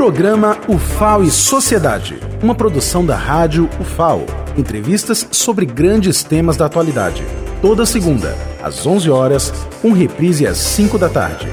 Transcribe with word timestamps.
Programa 0.00 0.56
UFAO 0.66 1.22
e 1.22 1.30
Sociedade, 1.30 2.18
uma 2.42 2.54
produção 2.54 3.04
da 3.04 3.14
rádio 3.14 3.68
UFAO. 3.78 4.24
Entrevistas 4.56 5.28
sobre 5.30 5.66
grandes 5.66 6.22
temas 6.24 6.56
da 6.56 6.64
atualidade. 6.64 7.22
Toda 7.60 7.84
segunda, 7.84 8.34
às 8.62 8.86
11 8.86 9.10
horas, 9.10 9.52
um 9.84 9.92
reprise 9.92 10.46
às 10.46 10.56
5 10.56 10.96
da 10.96 11.10
tarde. 11.10 11.46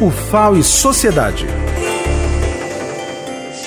UFAO 0.00 0.56
e 0.56 0.64
Sociedade. 0.64 1.46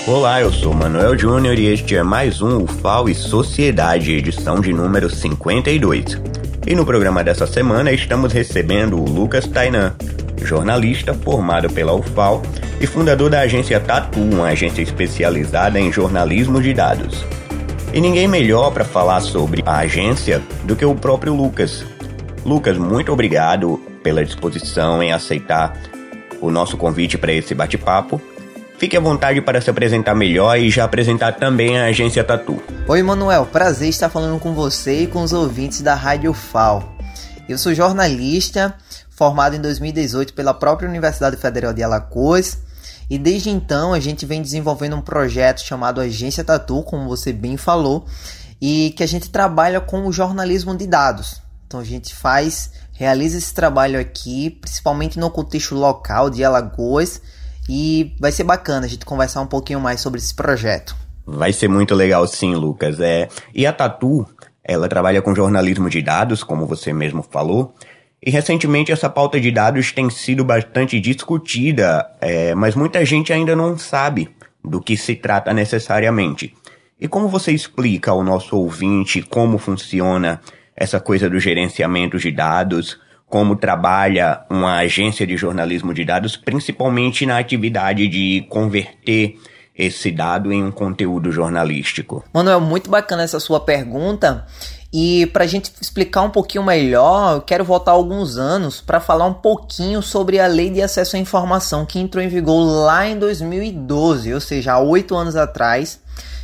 Olá, 0.05 0.41
eu 0.41 0.51
sou 0.51 0.73
Manuel 0.73 1.17
Júnior 1.17 1.57
e 1.57 1.67
este 1.67 1.95
é 1.95 2.03
mais 2.03 2.41
um 2.41 2.57
UFAO 2.65 3.07
e 3.07 3.15
Sociedade, 3.15 4.11
edição 4.11 4.59
de 4.59 4.73
número 4.73 5.09
52. 5.09 6.21
E 6.67 6.75
no 6.75 6.85
programa 6.85 7.23
dessa 7.23 7.47
semana 7.47 7.89
estamos 7.93 8.33
recebendo 8.33 8.99
o 8.99 9.09
Lucas 9.09 9.47
Tainan, 9.47 9.95
jornalista 10.45 11.13
formado 11.13 11.69
pela 11.69 11.93
UFAO 11.93 12.41
e 12.79 12.87
fundador 12.87 13.29
da 13.29 13.41
agência 13.41 13.79
Tatu, 13.79 14.19
uma 14.19 14.47
agência 14.47 14.81
especializada 14.81 15.79
em 15.79 15.91
jornalismo 15.91 16.61
de 16.61 16.73
dados. 16.73 17.25
E 17.93 17.99
ninguém 17.99 18.27
melhor 18.27 18.71
para 18.71 18.85
falar 18.85 19.21
sobre 19.21 19.63
a 19.65 19.79
agência 19.79 20.41
do 20.63 20.75
que 20.75 20.85
o 20.85 20.95
próprio 20.95 21.33
Lucas. 21.33 21.85
Lucas, 22.45 22.77
muito 22.77 23.11
obrigado 23.11 23.81
pela 24.03 24.23
disposição 24.23 25.01
em 25.01 25.11
aceitar 25.11 25.73
o 26.39 26.51
nosso 26.51 26.77
convite 26.77 27.17
para 27.17 27.33
esse 27.33 27.55
bate-papo. 27.55 28.21
Fique 28.77 28.97
à 28.97 28.99
vontade 28.99 29.41
para 29.41 29.61
se 29.61 29.69
apresentar 29.69 30.13
melhor 30.13 30.59
e 30.59 30.69
já 30.69 30.83
apresentar 30.83 31.33
também 31.33 31.79
a 31.79 31.85
agência 31.85 32.23
Tatu. 32.23 32.61
Oi, 32.87 33.01
Manuel, 33.01 33.45
prazer 33.45 33.89
estar 33.89 34.09
falando 34.09 34.39
com 34.39 34.53
você 34.53 35.03
e 35.03 35.07
com 35.07 35.23
os 35.23 35.31
ouvintes 35.31 35.81
da 35.81 35.95
Rádio 35.95 36.33
FAO. 36.33 36.95
Eu 37.47 37.57
sou 37.57 37.73
jornalista, 37.73 38.75
formado 39.15 39.55
em 39.55 39.61
2018 39.61 40.33
pela 40.33 40.53
própria 40.53 40.89
Universidade 40.89 41.37
Federal 41.37 41.73
de 41.73 41.81
Alagoas 41.81 42.59
e 43.09 43.17
desde 43.17 43.49
então 43.49 43.93
a 43.93 43.99
gente 43.99 44.25
vem 44.25 44.41
desenvolvendo 44.41 44.95
um 44.95 45.01
projeto 45.01 45.61
chamado 45.61 46.01
Agência 46.01 46.43
Tatu, 46.43 46.81
como 46.83 47.07
você 47.07 47.31
bem 47.31 47.55
falou, 47.55 48.05
e 48.59 48.93
que 48.97 49.03
a 49.03 49.07
gente 49.07 49.29
trabalha 49.29 49.79
com 49.79 50.07
o 50.07 50.11
jornalismo 50.11 50.75
de 50.75 50.87
dados. 50.87 51.41
Então 51.67 51.79
a 51.79 51.83
gente 51.83 52.15
faz, 52.15 52.71
realiza 52.93 53.37
esse 53.37 53.53
trabalho 53.53 53.99
aqui, 53.99 54.49
principalmente 54.49 55.19
no 55.19 55.29
contexto 55.29 55.75
local 55.75 56.29
de 56.29 56.43
Alagoas, 56.43 57.21
e 57.69 58.15
vai 58.19 58.31
ser 58.31 58.43
bacana 58.43 58.85
a 58.85 58.89
gente 58.89 59.05
conversar 59.05 59.41
um 59.41 59.47
pouquinho 59.47 59.79
mais 59.79 60.01
sobre 60.01 60.19
esse 60.19 60.33
projeto. 60.33 60.95
Vai 61.25 61.53
ser 61.53 61.67
muito 61.67 61.95
legal 61.95 62.27
sim, 62.27 62.55
Lucas. 62.55 62.99
É, 62.99 63.27
e 63.53 63.65
a 63.65 63.73
Tatu, 63.73 64.27
ela 64.63 64.87
trabalha 64.87 65.21
com 65.21 65.35
jornalismo 65.35 65.89
de 65.89 66.01
dados, 66.01 66.43
como 66.43 66.67
você 66.67 66.93
mesmo 66.93 67.23
falou, 67.23 67.73
e 68.25 68.31
recentemente 68.31 68.91
essa 68.91 69.07
pauta 69.07 69.39
de 69.39 69.51
dados 69.51 69.91
tem 69.91 70.09
sido 70.09 70.43
bastante 70.43 70.99
discutida, 70.99 72.09
é, 72.19 72.55
mas 72.55 72.73
muita 72.73 73.05
gente 73.05 73.31
ainda 73.31 73.55
não 73.55 73.77
sabe 73.77 74.29
do 74.63 74.81
que 74.81 74.97
se 74.97 75.15
trata 75.15 75.53
necessariamente. 75.53 76.55
E 76.99 77.07
como 77.07 77.27
você 77.27 77.51
explica 77.51 78.09
ao 78.09 78.23
nosso 78.23 78.57
ouvinte 78.57 79.21
como 79.21 79.59
funciona 79.59 80.41
essa 80.75 80.99
coisa 80.99 81.29
do 81.29 81.39
gerenciamento 81.39 82.17
de 82.17 82.31
dados, 82.31 82.99
como 83.27 83.55
trabalha 83.55 84.41
uma 84.49 84.77
agência 84.77 85.27
de 85.27 85.37
jornalismo 85.37 85.93
de 85.93 86.03
dados, 86.03 86.35
principalmente 86.35 87.27
na 87.27 87.37
atividade 87.37 88.07
de 88.07 88.45
converter 88.49 89.37
esse 89.77 90.09
dado 90.09 90.51
em 90.51 90.63
um 90.63 90.71
conteúdo 90.71 91.31
jornalístico? 91.31 92.23
Manuel, 92.33 92.61
muito 92.61 92.89
bacana 92.89 93.23
essa 93.23 93.39
sua 93.39 93.59
pergunta. 93.59 94.45
E 94.93 95.25
para 95.27 95.43
a 95.43 95.47
gente 95.47 95.71
explicar 95.81 96.21
um 96.21 96.29
pouquinho 96.29 96.63
melhor, 96.63 97.35
eu 97.35 97.41
quero 97.41 97.65
voltar 97.65 97.91
alguns 97.91 98.37
anos 98.37 98.79
para 98.79 98.99
falar 98.99 99.25
um 99.25 99.33
pouquinho 99.33 100.01
sobre 100.01 100.39
a 100.39 100.47
Lei 100.47 100.69
de 100.69 100.81
Acesso 100.81 101.15
à 101.15 101.19
Informação 101.19 101.85
que 101.85 101.99
entrou 101.99 102.23
em 102.23 102.29
vigor 102.29 102.63
lá 102.63 103.05
em 103.05 103.19
2012, 103.19 104.33
ou 104.33 104.39
seja, 104.39 104.73
há 104.73 104.79
oito 104.79 105.15
anos 105.15 105.35
atrás, 105.35 105.99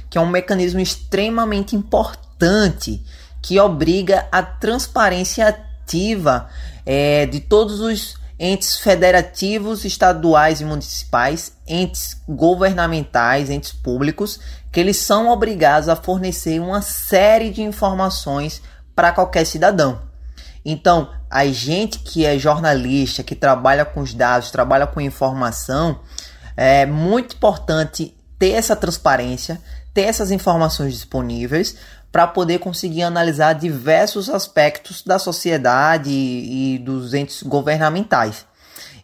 que 0.09 0.17
é 0.17 0.21
um 0.21 0.27
mecanismo 0.27 0.79
extremamente 0.79 1.75
importante 1.75 3.01
que 3.41 3.59
obriga 3.59 4.27
a 4.31 4.43
transparência 4.43 5.47
ativa 5.47 6.49
é, 6.85 7.25
de 7.25 7.39
todos 7.39 7.79
os 7.79 8.19
entes 8.37 8.77
federativos, 8.77 9.85
estaduais 9.85 10.61
e 10.61 10.65
municipais, 10.65 11.55
entes 11.67 12.19
governamentais, 12.27 13.51
entes 13.51 13.71
públicos 13.71 14.39
que 14.71 14.79
eles 14.79 14.97
são 14.97 15.29
obrigados 15.29 15.89
a 15.89 15.95
fornecer 15.95 16.59
uma 16.59 16.81
série 16.81 17.49
de 17.49 17.61
informações 17.61 18.61
para 18.95 19.11
qualquer 19.11 19.45
cidadão. 19.45 20.01
Então, 20.63 21.09
a 21.29 21.45
gente 21.47 21.99
que 21.99 22.25
é 22.25 22.37
jornalista, 22.37 23.23
que 23.23 23.35
trabalha 23.35 23.83
com 23.83 24.01
os 24.01 24.13
dados, 24.13 24.51
trabalha 24.51 24.87
com 24.87 25.01
informação, 25.01 25.99
é 26.55 26.85
muito 26.85 27.35
importante 27.35 28.15
ter 28.37 28.51
essa 28.51 28.75
transparência, 28.75 29.59
ter 29.93 30.03
essas 30.03 30.31
informações 30.31 30.93
disponíveis 30.93 31.75
para 32.11 32.27
poder 32.27 32.59
conseguir 32.59 33.03
analisar 33.03 33.53
diversos 33.53 34.29
aspectos 34.29 35.01
da 35.03 35.17
sociedade 35.17 36.09
e, 36.09 36.75
e 36.75 36.79
dos 36.79 37.13
entes 37.13 37.41
governamentais. 37.41 38.45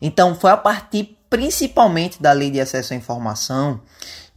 Então, 0.01 0.35
foi 0.35 0.51
a 0.51 0.57
partir 0.57 1.17
principalmente 1.29 2.21
da 2.21 2.31
Lei 2.31 2.51
de 2.51 2.59
Acesso 2.59 2.93
à 2.93 2.95
Informação 2.95 3.81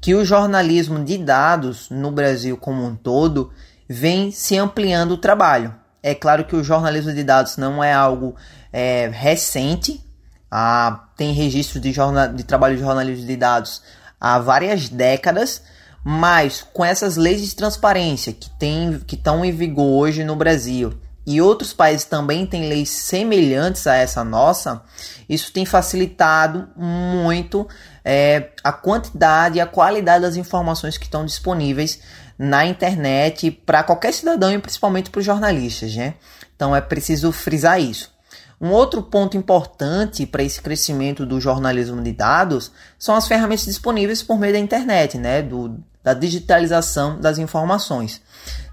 que 0.01 0.15
o 0.15 0.25
jornalismo 0.25 1.05
de 1.05 1.19
dados 1.19 1.91
no 1.91 2.11
Brasil 2.11 2.57
como 2.57 2.85
um 2.85 2.95
todo 2.95 3.53
vem 3.89 4.31
se 4.31 4.57
ampliando 4.57 5.13
o 5.13 5.19
trabalho. 5.19 5.75
É 6.03 6.15
claro 6.15 6.45
que 6.45 6.57
o 6.57 6.65
jornalismo 6.65 7.13
de 7.13 7.23
dados 7.23 7.57
não 7.57 7.85
é 7.85 7.93
algo 7.93 8.35
é, 8.73 9.11
recente, 9.13 10.03
ah, 10.51 11.09
tem 11.17 11.33
registro 11.33 11.79
de, 11.79 11.93
jornal, 11.93 12.29
de 12.29 12.45
trabalho 12.45 12.77
de 12.77 12.83
jornalismo 12.83 13.27
de 13.27 13.37
dados 13.37 13.83
há 14.19 14.39
várias 14.39 14.89
décadas, 14.89 15.63
mas 16.03 16.67
com 16.73 16.85
essas 16.85 17.17
leis 17.17 17.43
de 17.43 17.55
transparência 17.55 18.33
que 18.33 18.49
tem, 18.51 18.99
que 19.01 19.15
estão 19.15 19.45
em 19.45 19.53
vigor 19.53 20.03
hoje 20.03 20.25
no 20.25 20.35
Brasil 20.35 20.95
e 21.27 21.41
outros 21.41 21.73
países 21.73 22.05
também 22.05 22.47
têm 22.47 22.69
leis 22.69 22.89
semelhantes 22.89 23.87
a 23.87 23.95
essa 23.95 24.25
nossa, 24.25 24.83
isso 25.29 25.53
tem 25.53 25.65
facilitado 25.65 26.69
muito 26.77 27.69
é, 28.13 28.51
a 28.65 28.73
quantidade 28.73 29.59
e 29.59 29.61
a 29.61 29.67
qualidade 29.67 30.23
das 30.23 30.35
informações 30.35 30.99
que 30.99 31.05
estão 31.05 31.25
disponíveis 31.25 32.01
na 32.37 32.67
internet 32.67 33.53
para 33.53 33.85
qualquer 33.85 34.13
cidadão 34.13 34.53
e 34.53 34.59
principalmente 34.59 35.11
para 35.11 35.21
os 35.21 35.25
jornalistas, 35.25 35.95
né? 35.95 36.15
Então 36.57 36.75
é 36.75 36.81
preciso 36.81 37.31
frisar 37.31 37.81
isso. 37.81 38.13
Um 38.61 38.71
outro 38.71 39.01
ponto 39.01 39.37
importante 39.37 40.27
para 40.27 40.43
esse 40.43 40.61
crescimento 40.61 41.25
do 41.25 41.41
jornalismo 41.41 42.03
de 42.03 42.11
dados 42.11 42.73
são 42.99 43.15
as 43.15 43.29
ferramentas 43.29 43.67
disponíveis 43.67 44.25
por 44.25 44.41
meio 44.41 44.55
da 44.55 44.59
internet, 44.59 45.17
né? 45.17 45.41
Do, 45.41 45.79
da 46.03 46.13
digitalização 46.13 47.21
das 47.21 47.39
informações. 47.39 48.21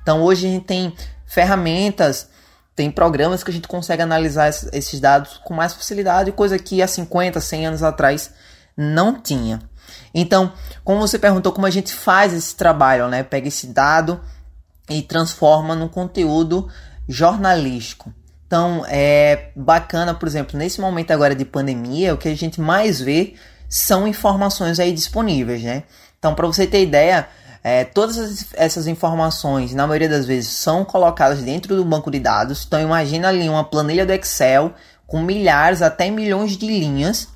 Então 0.01 0.23
hoje 0.23 0.47
a 0.47 0.49
gente 0.49 0.65
tem 0.65 0.95
ferramentas, 1.27 2.27
tem 2.75 2.89
programas 2.89 3.43
que 3.43 3.51
a 3.51 3.53
gente 3.53 3.67
consegue 3.67 4.01
analisar 4.01 4.49
esses 4.49 4.99
dados 4.99 5.39
com 5.45 5.53
mais 5.53 5.73
facilidade, 5.73 6.31
coisa 6.31 6.57
que 6.57 6.81
há 6.81 6.87
50, 6.87 7.39
100 7.39 7.67
anos 7.67 7.83
atrás 7.83 8.31
não 8.77 9.19
tinha. 9.19 9.59
Então, 10.13 10.51
como 10.83 10.99
você 10.99 11.17
perguntou, 11.17 11.51
como 11.51 11.65
a 11.65 11.71
gente 11.71 11.93
faz 11.93 12.33
esse 12.33 12.55
trabalho, 12.55 13.07
né? 13.07 13.23
Pega 13.23 13.47
esse 13.47 13.67
dado 13.67 14.19
e 14.89 15.01
transforma 15.01 15.75
num 15.75 15.88
conteúdo 15.88 16.69
jornalístico. 17.07 18.13
Então, 18.45 18.85
é 18.88 19.49
bacana, 19.55 20.13
por 20.13 20.27
exemplo, 20.27 20.57
nesse 20.57 20.79
momento 20.79 21.11
agora 21.11 21.35
de 21.35 21.43
pandemia, 21.43 22.13
o 22.13 22.17
que 22.17 22.29
a 22.29 22.35
gente 22.35 22.61
mais 22.61 23.01
vê 23.01 23.35
são 23.67 24.07
informações 24.07 24.79
aí 24.79 24.94
disponíveis, 24.94 25.61
né? 25.61 25.83
Então, 26.17 26.33
para 26.33 26.47
você 26.47 26.65
ter 26.65 26.81
ideia, 26.81 27.27
é, 27.61 27.83
todas 27.83 28.53
essas 28.53 28.88
informações, 28.88 29.73
na 29.73 29.85
maioria 29.85 30.07
das 30.07 30.25
vezes, 30.25 30.49
são 30.49 30.85
colocadas 30.85 31.41
dentro 31.41 31.75
do 31.75 31.83
banco 31.83 32.09
de 32.09 32.19
dados. 32.19 32.63
Então, 32.65 32.79
imagina 32.79 33.27
ali 33.27 33.49
uma 33.49 33.65
planilha 33.65 34.05
do 34.05 34.13
Excel 34.13 34.73
com 35.05 35.21
milhares 35.21 35.81
até 35.81 36.09
milhões 36.09 36.55
de 36.55 36.65
linhas 36.65 37.27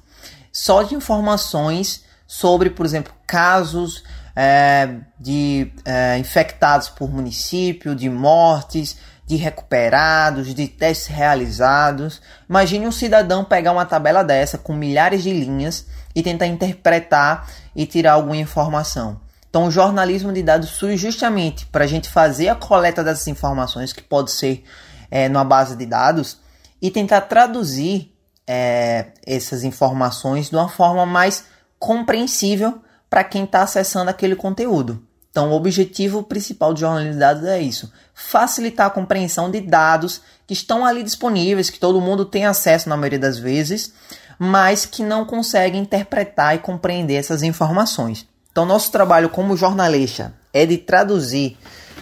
só 0.52 0.84
de 0.84 0.96
informações 0.96 2.04
sobre, 2.28 2.70
por 2.70 2.86
exemplo, 2.86 3.14
casos 3.26 4.04
é, 4.36 4.98
de 5.20 5.72
é, 5.86 6.18
infectados 6.18 6.90
por 6.90 7.10
município, 7.10 7.96
de 7.96 8.10
mortes, 8.10 8.98
de 9.26 9.36
recuperados, 9.36 10.54
de 10.54 10.68
testes 10.68 11.08
realizados. 11.08 12.22
Imagine 12.50 12.88
um 12.88 12.92
cidadão 12.92 13.44
pegar 13.44 13.72
uma 13.72 13.86
tabela 13.86 14.24
dessa 14.24 14.58
com 14.58 14.74
milhares 14.74 15.24
de 15.24 15.32
linhas 15.32 15.88
e 16.14 16.22
tentar 16.22 16.48
interpretar 16.48 17.48
e 17.76 17.86
tirar 17.86 18.14
alguma 18.14 18.38
informação. 18.38 19.20
Então, 19.50 19.66
o 19.66 19.72
jornalismo 19.72 20.32
de 20.32 20.42
dados 20.42 20.70
surge 20.70 20.98
justamente 20.98 21.66
para 21.66 21.84
a 21.84 21.88
gente 21.88 22.10
fazer 22.10 22.48
a 22.48 22.56
coleta 22.56 23.04
dessas 23.04 23.28
informações, 23.28 23.92
que 23.92 24.02
pode 24.02 24.32
ser 24.32 24.64
é, 25.10 25.28
numa 25.28 25.44
base 25.44 25.76
de 25.76 25.86
dados, 25.86 26.38
e 26.82 26.90
tentar 26.90 27.22
traduzir 27.22 28.14
é, 28.54 29.06
essas 29.26 29.64
informações 29.64 30.50
de 30.50 30.56
uma 30.58 30.68
forma 30.68 31.06
mais 31.06 31.46
compreensível 31.80 32.82
para 33.10 33.24
quem 33.24 33.46
está 33.46 33.62
acessando 33.62 34.10
aquele 34.10 34.36
conteúdo. 34.36 35.02
Então, 35.30 35.52
o 35.52 35.54
objetivo 35.54 36.22
principal 36.22 36.74
do 36.74 36.80
jornalismo 36.82 37.14
de 37.14 37.20
dados 37.20 37.46
é 37.46 37.62
isso: 37.62 37.94
facilitar 38.14 38.88
a 38.88 38.90
compreensão 38.90 39.50
de 39.50 39.62
dados 39.62 40.22
que 40.46 40.52
estão 40.52 40.86
ali 40.86 41.02
disponíveis, 41.02 41.70
que 41.70 41.80
todo 41.80 42.02
mundo 42.02 42.26
tem 42.26 42.46
acesso 42.46 42.90
na 42.90 42.98
maioria 42.98 43.20
das 43.20 43.40
vezes, 43.40 43.94
mas 44.38 44.86
que 44.86 45.02
não 45.02 45.24
consegue 45.24 45.78
interpretar 45.78 46.54
e 46.54 46.60
compreender 46.60 47.16
essas 47.16 47.44
informações. 47.44 48.28
Então, 48.52 48.66
nosso 48.66 48.92
trabalho 48.92 49.30
como 49.30 49.56
jornalista 49.56 50.34
é 50.54 50.66
de 50.66 50.78
traduzir 50.78 51.58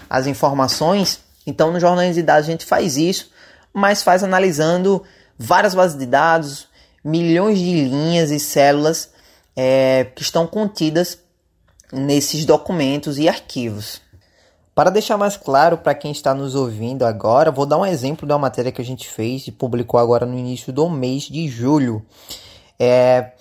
as 0.10 0.26
informações. 0.26 1.20
Então, 1.46 1.72
no 1.72 1.80
Jornalismo 1.80 2.16
de 2.16 2.24
Dados 2.24 2.48
a 2.48 2.52
gente 2.52 2.66
faz 2.66 2.98
isso, 2.98 3.30
mas 3.72 4.02
faz 4.02 4.24
analisando 4.24 5.04
várias 5.40 5.74
bases 5.74 5.98
de 5.98 6.06
dados, 6.06 6.68
milhões 7.04 7.58
de 7.58 7.86
linhas 7.86 8.30
e 8.30 8.40
células 8.40 9.10
é, 9.56 10.06
que 10.14 10.22
estão 10.22 10.46
contidas 10.46 11.18
nesses 11.92 12.46
documentos 12.46 13.18
e 13.18 13.30
arquivos. 13.30 14.02
Para 14.76 14.90
deixar 14.90 15.18
mais 15.18 15.36
claro 15.36 15.78
para 15.78 15.96
quem 15.96 16.12
está 16.12 16.34
nos 16.34 16.56
ouvindo 16.56 17.06
agora, 17.06 17.52
vou 17.52 17.66
dar 17.66 17.78
um 17.78 17.86
exemplo 17.86 18.28
de 18.28 18.34
uma 18.34 18.40
matéria 18.40 18.72
que 18.72 18.82
a 18.82 18.86
gente 18.86 19.10
fez 19.10 19.48
e 19.48 19.52
publicou 19.52 20.00
agora 20.00 20.26
no 20.26 20.38
início 20.38 20.72
do 20.72 20.90
mês 20.90 21.24
de 21.24 21.48
julho. 21.48 22.06
É, 22.80 23.32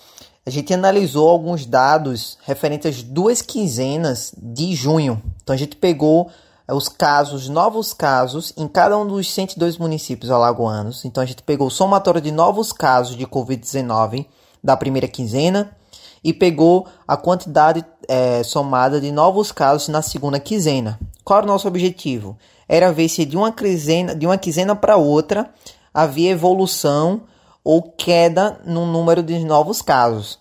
a 0.45 0.51
gente 0.51 0.73
analisou 0.73 1.29
alguns 1.29 1.67
dados 1.67 2.39
referentes 2.45 2.97
às 2.97 3.03
duas 3.03 3.43
quinzenas 3.43 4.33
de 4.37 4.75
junho. 4.75 5.23
Então 5.43 5.55
a 5.55 5.59
gente 5.59 5.77
pegou 5.77 6.31
os 6.75 6.89
casos, 6.89 7.49
novos 7.49 7.93
casos, 7.93 8.53
em 8.57 8.69
cada 8.69 8.97
um 8.99 9.07
dos 9.07 9.33
102 9.33 9.79
municípios 9.79 10.31
alagoanos. 10.31 11.05
Então 11.05 11.23
a 11.23 11.27
gente 11.27 11.43
pegou 11.43 11.69
o 11.69 11.71
somatório 11.71 12.21
de 12.21 12.31
novos 12.31 12.73
casos 12.73 13.17
de 13.17 13.27
Covid-19 13.27 14.27
da 14.63 14.77
primeira 14.77 15.09
quinzena 15.09 15.75
e 16.23 16.33
pegou 16.33 16.87
a 17.07 17.17
quantidade 17.17 17.85
é, 18.07 18.43
somada 18.43 19.01
de 19.01 19.11
novos 19.11 19.51
casos 19.51 19.89
na 19.89 20.03
segunda 20.03 20.39
quinzena. 20.39 20.99
Qual 21.25 21.39
era 21.39 21.47
o 21.47 21.49
nosso 21.49 21.69
objetivo? 21.69 22.37
Era 22.69 22.93
ver 22.93 23.09
se 23.09 23.25
de 23.25 23.37
uma 23.37 23.51
quinzena, 23.51 24.15
de 24.15 24.27
uma 24.27 24.37
quinzena 24.37 24.77
para 24.77 24.97
outra 24.97 25.51
havia 25.93 26.31
evolução 26.31 27.23
ou 27.65 27.83
queda 27.83 28.61
no 28.65 28.87
número 28.87 29.23
de 29.23 29.39
novos 29.41 29.81
casos. 29.81 30.39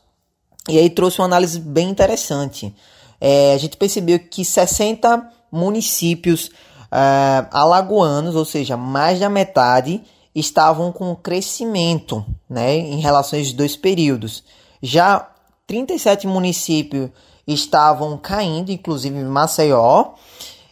E 0.67 0.77
aí 0.77 0.89
trouxe 0.89 1.19
uma 1.19 1.25
análise 1.25 1.59
bem 1.59 1.89
interessante. 1.89 2.75
É, 3.19 3.53
a 3.53 3.57
gente 3.57 3.77
percebeu 3.77 4.19
que 4.19 4.43
60 4.43 5.36
municípios 5.51 6.51
é, 6.91 7.45
alagoanos, 7.51 8.35
ou 8.35 8.45
seja, 8.45 8.77
mais 8.77 9.19
da 9.19 9.29
metade, 9.29 10.03
estavam 10.33 10.91
com 10.91 11.15
crescimento 11.15 12.25
né, 12.49 12.75
em 12.75 12.99
relação 12.99 13.39
aos 13.39 13.53
dois 13.53 13.75
períodos. 13.75 14.43
Já 14.81 15.29
37 15.65 16.27
municípios 16.27 17.09
estavam 17.45 18.17
caindo, 18.17 18.71
inclusive 18.71 19.23
Maceió, 19.23 20.13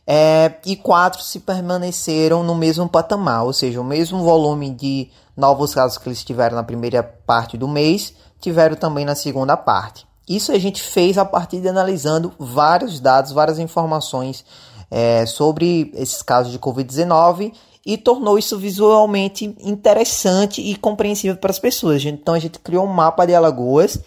é, 0.07 0.54
e 0.66 0.75
quatro 0.75 1.22
se 1.24 1.39
permaneceram 1.39 2.44
no 2.44 2.54
mesmo 2.54 2.88
patamar, 2.88 3.44
ou 3.44 3.54
seja, 3.54 3.81
o 3.81 3.83
mesmo 3.83 4.24
volume 4.24 4.69
de 4.69 5.10
novos 5.36 5.74
casos 5.74 5.98
que 5.98 6.07
eles 6.07 6.24
tiveram 6.24 6.56
na 6.56 6.63
primeira 6.63 7.01
parte 7.01 7.57
do 7.57 7.68
mês, 7.68 8.13
tiveram 8.39 8.75
também 8.75 9.04
na 9.04 9.16
segunda 9.16 9.57
parte. 9.57 10.06
Isso 10.27 10.51
a 10.51 10.60
gente 10.60 10.81
fez 10.81 11.18
a 11.18 11.25
partir 11.25 11.60
de 11.60 11.68
analisando 11.68 12.33
vários 12.39 13.00
dados, 13.00 13.31
várias 13.31 13.60
informações 13.60 14.45
é, 14.90 15.26
sobre 15.26 15.92
esses 15.96 16.22
casos 16.22 16.52
de 16.52 16.60
Covid-19 16.60 17.52
e 17.86 17.98
tornou 17.98 18.40
isso 18.40 18.58
visualmente 18.58 19.46
interessante 19.62 20.60
e 20.60 20.76
compreensível 20.76 21.38
para 21.38 21.52
as 21.52 21.60
pessoas. 21.60 22.04
Então 22.04 22.34
a 22.34 22.40
gente 22.40 22.58
criou 22.58 22.84
um 22.84 22.92
mapa 22.92 23.26
de 23.26 23.36
Alagoas, 23.36 24.00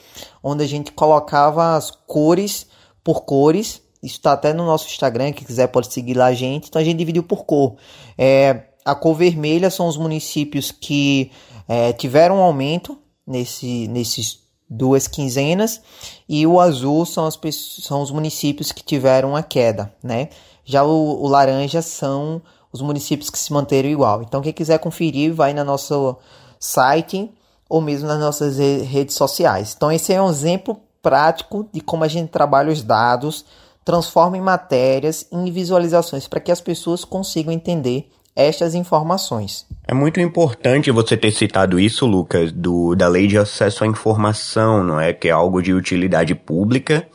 onde 0.43 0.65
a 0.65 0.67
gente 0.67 0.91
colocava 0.91 1.77
as 1.77 1.91
cores 1.91 2.67
por 3.05 3.23
cores. 3.23 3.81
Isso 4.03 4.17
está 4.17 4.33
até 4.33 4.53
no 4.53 4.67
nosso 4.67 4.87
Instagram, 4.87 5.33
quem 5.33 5.47
quiser 5.47 5.69
pode 5.69 5.93
seguir 5.93 6.15
lá 6.15 6.27
a 6.27 6.35
gente. 6.35 6.69
Então 6.69 6.83
a 6.83 6.85
gente 6.85 6.99
dividiu 6.99 7.23
por 7.23 7.45
cor. 7.45 7.77
É, 8.17 8.65
a 8.85 8.95
cor 8.95 9.15
vermelha 9.15 9.71
são 9.71 9.87
os 9.87 9.97
municípios 9.97 10.73
que 10.73 11.31
é, 11.69 11.93
tiveram 11.93 12.39
um 12.39 12.43
aumento 12.43 12.99
nesse, 13.27 13.87
nesses 13.89 14.41
duas 14.69 15.07
quinzenas 15.07 15.81
e 16.29 16.47
o 16.47 16.61
azul 16.61 17.07
são, 17.07 17.27
as, 17.27 17.39
são 17.83 18.03
os 18.03 18.11
municípios 18.11 18.73
que 18.73 18.83
tiveram 18.83 19.37
a 19.37 19.43
queda, 19.43 19.95
né? 20.03 20.29
Já 20.69 20.85
o, 20.85 21.23
o 21.23 21.27
laranja 21.27 21.81
são 21.81 22.43
os 22.71 22.83
municípios 22.83 23.31
que 23.31 23.39
se 23.39 23.51
manteram 23.51 23.89
igual. 23.89 24.23
Então, 24.23 24.43
quem 24.43 24.53
quiser 24.53 24.79
conferir, 24.79 25.33
vai 25.33 25.55
no 25.55 25.65
nosso 25.65 26.15
site 26.61 27.31
ou 27.67 27.81
mesmo 27.81 28.07
nas 28.07 28.21
nossas 28.21 28.59
redes 28.59 29.15
sociais. 29.15 29.73
Então, 29.75 29.91
esse 29.91 30.13
é 30.13 30.21
um 30.21 30.29
exemplo 30.29 30.79
prático 31.03 31.67
de 31.73 31.81
como 31.81 32.05
a 32.05 32.09
gente 32.09 32.29
trabalha 32.29 32.71
os 32.71 32.83
dados, 32.83 33.47
transforma 33.83 34.37
em 34.37 34.43
matérias, 34.43 35.27
em 35.33 35.51
visualizações, 35.51 36.29
para 36.29 36.39
que 36.39 36.53
as 36.53 36.61
pessoas 36.61 37.03
consigam 37.03 37.51
entender 37.51 38.11
estas 38.37 38.75
informações. 38.75 39.67
É 39.87 39.95
muito 39.95 40.21
importante 40.21 40.91
você 40.91 41.17
ter 41.17 41.31
citado 41.31 41.81
isso, 41.81 42.05
Lucas, 42.05 42.53
do, 42.53 42.95
da 42.95 43.09
lei 43.09 43.27
de 43.27 43.39
acesso 43.39 43.85
à 43.85 43.87
informação, 43.87 44.85
não 44.85 45.01
é? 45.01 45.15
Que 45.15 45.29
é 45.29 45.31
algo 45.31 45.63
de 45.63 45.73
utilidade 45.73 46.35
pública 46.35 47.09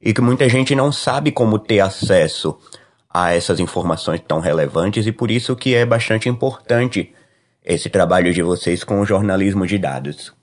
e 0.00 0.14
que 0.14 0.22
muita 0.22 0.48
gente 0.48 0.74
não 0.74 0.90
sabe 0.90 1.30
como 1.30 1.58
ter 1.58 1.80
acesso 1.80 2.56
a 3.14 3.32
essas 3.32 3.60
informações 3.60 4.20
tão 4.26 4.40
relevantes 4.40 5.06
e 5.06 5.12
por 5.12 5.30
isso 5.30 5.54
que 5.54 5.72
é 5.72 5.86
bastante 5.86 6.28
importante 6.28 7.14
esse 7.64 7.88
trabalho 7.88 8.34
de 8.34 8.42
vocês 8.42 8.82
com 8.82 9.00
o 9.00 9.06
jornalismo 9.06 9.64
de 9.64 9.78
dados. 9.78 10.34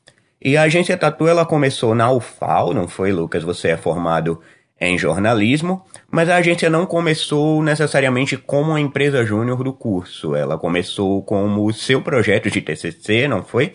E 0.41 0.55
a 0.55 0.63
agência 0.63 0.97
Tatu 0.97 1.27
ela 1.27 1.45
começou 1.45 1.93
na 1.93 2.09
UFAL, 2.09 2.73
não 2.73 2.87
foi, 2.87 3.11
Lucas? 3.11 3.43
Você 3.43 3.67
é 3.67 3.77
formado 3.77 4.39
em 4.79 4.97
jornalismo, 4.97 5.85
mas 6.09 6.29
a 6.29 6.37
agência 6.37 6.69
não 6.69 6.85
começou 6.85 7.61
necessariamente 7.61 8.37
como 8.37 8.71
uma 8.71 8.79
empresa 8.79 9.23
júnior 9.25 9.63
do 9.63 9.73
curso. 9.73 10.33
Ela 10.33 10.57
começou 10.57 11.21
como 11.23 11.67
o 11.67 11.73
seu 11.73 12.01
projeto 12.01 12.49
de 12.49 12.61
TCC, 12.61 13.27
não 13.27 13.43
foi? 13.43 13.73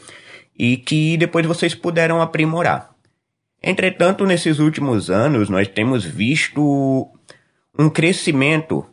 E 0.59 0.79
que 0.79 1.17
depois 1.19 1.47
vocês 1.47 1.75
puderam 1.75 2.21
aprimorar. 2.21 2.91
Entretanto, 3.63 4.25
nesses 4.25 4.59
últimos 4.59 5.11
anos, 5.11 5.49
nós 5.49 5.69
temos 5.69 6.05
visto 6.05 7.09
um 7.79 7.89
crescimento 7.91 8.85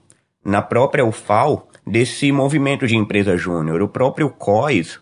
na 0.43 0.61
própria 0.61 1.05
UFAL 1.05 1.67
desse 1.85 2.31
movimento 2.31 2.87
de 2.87 2.95
empresa 2.95 3.37
júnior. 3.37 3.81
O 3.81 3.87
próprio 3.87 4.29
COIS, 4.29 4.99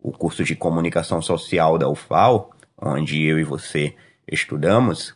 o 0.00 0.12
curso 0.12 0.44
de 0.44 0.54
comunicação 0.54 1.20
social 1.20 1.78
da 1.78 1.88
UFAL, 1.88 2.50
onde 2.80 3.22
eu 3.22 3.38
e 3.38 3.44
você 3.44 3.94
estudamos, 4.30 5.14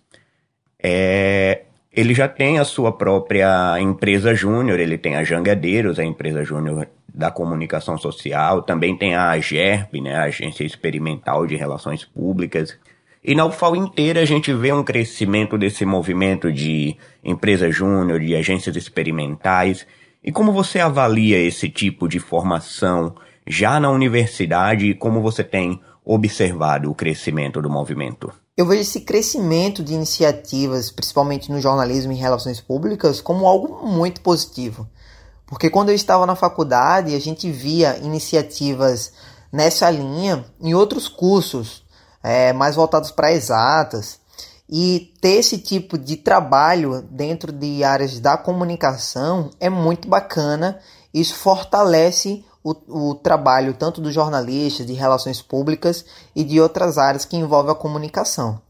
é, 0.83 1.63
ele 1.93 2.15
já 2.15 2.29
tem 2.29 2.59
a 2.59 2.65
sua 2.65 2.93
própria 2.93 3.81
empresa 3.81 4.35
júnior, 4.35 4.79
ele 4.79 4.99
tem 4.99 5.17
a 5.17 5.25
Jangadeiros, 5.25 5.99
a 5.99 6.05
empresa 6.05 6.45
júnior 6.45 6.89
da 7.13 7.31
comunicação 7.31 7.99
social, 7.99 8.63
também 8.63 8.97
tem 8.97 9.15
a 9.15 9.31
AGERP, 9.31 10.01
né, 10.01 10.15
a 10.15 10.25
Agência 10.25 10.65
Experimental 10.65 11.47
de 11.47 11.57
Relações 11.57 12.05
Públicas, 12.05 12.79
e 13.23 13.35
na 13.35 13.45
UFAL 13.45 13.77
inteira 13.77 14.21
a 14.21 14.25
gente 14.25 14.53
vê 14.53 14.73
um 14.73 14.85
crescimento 14.85 15.59
desse 15.59 15.85
movimento 15.85 16.53
de 16.53 16.97
empresa 17.23 17.71
júnior, 17.71 18.21
de 18.21 18.35
agências 18.35 18.77
experimentais. 18.77 19.87
E 20.23 20.31
como 20.31 20.53
você 20.53 20.79
avalia 20.79 21.39
esse 21.39 21.69
tipo 21.69 22.09
de 22.09 22.19
formação 22.21 23.15
já 23.47 23.81
na 23.81 23.91
universidade 23.91 24.87
e 24.87 24.95
como 24.95 25.21
você 25.21 25.43
tem 25.43 25.81
observado 26.05 26.91
o 26.91 26.95
crescimento 26.95 27.61
do 27.61 27.69
movimento? 27.69 28.33
Eu 28.57 28.67
vejo 28.67 28.83
esse 28.83 29.03
crescimento 29.03 29.85
de 29.85 29.95
iniciativas, 29.95 30.91
principalmente 30.91 31.51
no 31.51 31.61
jornalismo 31.61 32.13
e 32.13 32.17
relações 32.17 32.61
públicas, 32.61 33.21
como 33.21 33.47
algo 33.47 33.87
muito 33.87 34.21
positivo. 34.21 34.89
Porque 35.47 35.71
quando 35.71 35.91
eu 35.91 35.95
estava 35.95 36.27
na 36.27 36.35
faculdade, 36.35 37.15
a 37.15 37.21
gente 37.21 37.51
via 37.51 37.99
iniciativas 37.99 39.13
nessa 39.53 39.91
linha 39.91 40.45
em 40.61 40.75
outros 40.75 41.09
cursos, 41.09 41.85
é, 42.29 42.53
mais 42.53 42.77
voltados 42.77 43.11
para 43.11 43.33
exatas. 43.33 44.21
E 44.69 45.15
ter 45.19 45.37
esse 45.37 45.57
tipo 45.57 45.97
de 45.97 46.15
trabalho 46.15 47.01
dentro 47.11 47.51
de 47.51 47.83
áreas 47.83 48.21
da 48.21 48.37
comunicação 48.37 49.49
é 49.59 49.71
muito 49.71 50.07
bacana. 50.07 50.79
Isso 51.13 51.35
fortalece 51.35 52.45
o, 52.63 52.75
o 53.11 53.15
trabalho 53.15 53.73
tanto 53.73 53.99
dos 54.03 54.13
jornalistas, 54.13 54.87
de 54.87 54.93
relações 54.93 55.41
públicas 55.41 56.05
e 56.37 56.45
de 56.45 56.61
outras 56.61 56.99
áreas 56.99 57.25
que 57.25 57.35
envolvem 57.35 57.73
a 57.73 57.75
comunicação. 57.75 58.61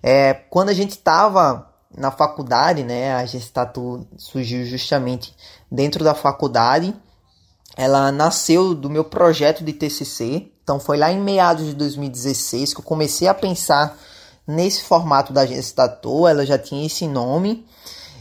É, 0.00 0.32
quando 0.32 0.68
a 0.68 0.72
gente 0.72 0.92
estava 0.92 1.68
na 1.92 2.12
faculdade, 2.12 2.84
né, 2.84 3.12
a 3.14 3.26
Gestatu 3.26 4.06
surgiu 4.16 4.64
justamente 4.64 5.34
dentro 5.68 6.04
da 6.04 6.14
faculdade. 6.14 6.94
Ela 7.76 8.12
nasceu 8.12 8.72
do 8.72 8.88
meu 8.88 9.02
projeto 9.02 9.64
de 9.64 9.72
TCC, 9.72 10.49
então 10.62 10.78
foi 10.78 10.96
lá 10.96 11.10
em 11.10 11.20
meados 11.20 11.66
de 11.66 11.74
2016 11.74 12.74
que 12.74 12.80
eu 12.80 12.84
comecei 12.84 13.28
a 13.28 13.34
pensar 13.34 13.96
nesse 14.46 14.82
formato 14.82 15.32
da 15.32 15.42
agência 15.42 15.76
Tatu, 15.76 16.26
ela 16.26 16.44
já 16.44 16.58
tinha 16.58 16.86
esse 16.86 17.06
nome. 17.06 17.66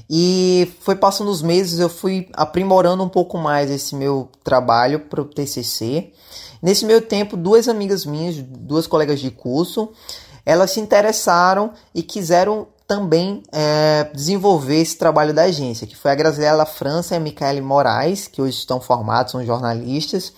E 0.10 0.72
foi 0.80 0.96
passando 0.96 1.30
os 1.30 1.42
meses, 1.42 1.80
eu 1.80 1.90
fui 1.90 2.28
aprimorando 2.34 3.04
um 3.04 3.10
pouco 3.10 3.38
mais 3.38 3.70
esse 3.70 3.96
meu 3.96 4.28
trabalho 4.44 5.02
para 5.02 5.22
o 5.22 5.26
TCC. 5.26 6.12
Nesse 6.62 6.84
meio 6.84 7.02
tempo, 7.02 7.38
duas 7.38 7.68
amigas 7.68 8.06
minhas, 8.06 8.36
duas 8.38 8.88
colegas 8.88 9.20
de 9.20 9.30
curso, 9.30 9.92
elas 10.44 10.72
se 10.72 10.80
interessaram 10.80 11.72
e 11.94 12.02
quiseram 12.02 12.68
também 12.88 13.44
é, 13.52 14.10
desenvolver 14.16 14.82
esse 14.82 14.98
trabalho 14.98 15.32
da 15.32 15.44
agência, 15.44 15.86
que 15.86 15.96
foi 15.96 16.10
a 16.10 16.16
Graziela 16.16 16.66
França 16.66 17.14
e 17.14 17.18
a 17.18 17.20
Micaele 17.20 17.62
Moraes, 17.62 18.28
que 18.28 18.42
hoje 18.42 18.58
estão 18.58 18.82
formados, 18.82 19.34
são 19.34 19.46
jornalistas. 19.46 20.34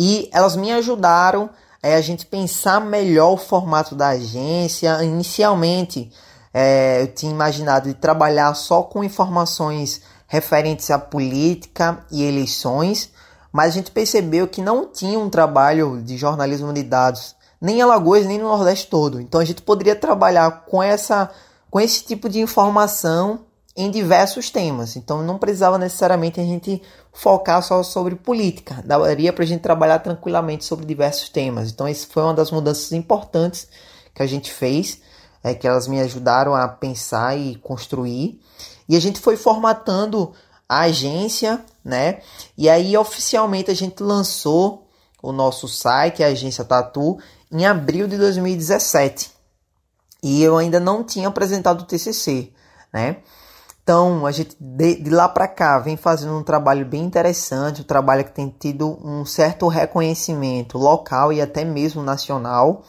E 0.00 0.30
elas 0.32 0.54
me 0.54 0.70
ajudaram 0.70 1.50
é, 1.82 1.96
a 1.96 2.00
gente 2.00 2.24
pensar 2.24 2.80
melhor 2.80 3.32
o 3.32 3.36
formato 3.36 3.96
da 3.96 4.10
agência. 4.10 5.02
Inicialmente, 5.02 6.12
é, 6.54 7.02
eu 7.02 7.08
tinha 7.08 7.32
imaginado 7.32 7.88
de 7.88 7.94
trabalhar 7.94 8.54
só 8.54 8.80
com 8.84 9.02
informações 9.02 10.00
referentes 10.28 10.88
à 10.92 11.00
política 11.00 12.04
e 12.12 12.22
eleições, 12.22 13.10
mas 13.50 13.72
a 13.72 13.74
gente 13.74 13.90
percebeu 13.90 14.46
que 14.46 14.62
não 14.62 14.86
tinha 14.86 15.18
um 15.18 15.28
trabalho 15.28 16.00
de 16.00 16.16
jornalismo 16.16 16.72
de 16.72 16.84
dados, 16.84 17.34
nem 17.60 17.78
em 17.78 17.82
Alagoas, 17.82 18.24
nem 18.24 18.38
no 18.38 18.46
Nordeste 18.48 18.86
todo. 18.86 19.20
Então 19.20 19.40
a 19.40 19.44
gente 19.44 19.62
poderia 19.62 19.96
trabalhar 19.96 20.64
com, 20.66 20.80
essa, 20.80 21.28
com 21.68 21.80
esse 21.80 22.04
tipo 22.04 22.28
de 22.28 22.38
informação 22.38 23.47
em 23.78 23.92
diversos 23.92 24.50
temas. 24.50 24.96
Então 24.96 25.22
não 25.22 25.38
precisava 25.38 25.78
necessariamente 25.78 26.40
a 26.40 26.42
gente 26.42 26.82
focar 27.12 27.62
só 27.62 27.80
sobre 27.84 28.16
política. 28.16 28.82
Daria 28.84 29.32
para 29.32 29.44
a 29.44 29.46
gente 29.46 29.60
trabalhar 29.60 30.00
tranquilamente 30.00 30.64
sobre 30.64 30.84
diversos 30.84 31.28
temas. 31.28 31.70
Então 31.70 31.88
isso 31.88 32.08
foi 32.10 32.24
uma 32.24 32.34
das 32.34 32.50
mudanças 32.50 32.90
importantes 32.90 33.68
que 34.12 34.20
a 34.20 34.26
gente 34.26 34.52
fez, 34.52 35.00
é, 35.44 35.54
que 35.54 35.64
elas 35.64 35.86
me 35.86 36.00
ajudaram 36.00 36.56
a 36.56 36.66
pensar 36.66 37.38
e 37.38 37.54
construir. 37.54 38.40
E 38.88 38.96
a 38.96 39.00
gente 39.00 39.20
foi 39.20 39.36
formatando 39.36 40.32
a 40.68 40.80
agência, 40.80 41.64
né? 41.84 42.18
E 42.56 42.68
aí 42.68 42.96
oficialmente 42.96 43.70
a 43.70 43.74
gente 43.74 44.02
lançou 44.02 44.88
o 45.22 45.30
nosso 45.30 45.68
site, 45.68 46.24
a 46.24 46.26
agência 46.26 46.64
Tatu, 46.64 47.18
em 47.52 47.64
abril 47.64 48.08
de 48.08 48.18
2017. 48.18 49.30
E 50.20 50.42
eu 50.42 50.58
ainda 50.58 50.80
não 50.80 51.04
tinha 51.04 51.28
apresentado 51.28 51.82
o 51.82 51.84
TCC, 51.84 52.52
né? 52.92 53.18
Então, 53.88 54.26
a 54.26 54.30
gente 54.30 54.54
de, 54.60 54.96
de 54.96 55.08
lá 55.08 55.26
para 55.26 55.48
cá 55.48 55.78
vem 55.78 55.96
fazendo 55.96 56.36
um 56.36 56.42
trabalho 56.42 56.84
bem 56.84 57.02
interessante, 57.04 57.80
um 57.80 57.84
trabalho 57.84 58.22
que 58.22 58.32
tem 58.32 58.54
tido 58.60 58.98
um 59.02 59.24
certo 59.24 59.66
reconhecimento 59.66 60.76
local 60.76 61.32
e 61.32 61.40
até 61.40 61.64
mesmo 61.64 62.02
nacional. 62.02 62.84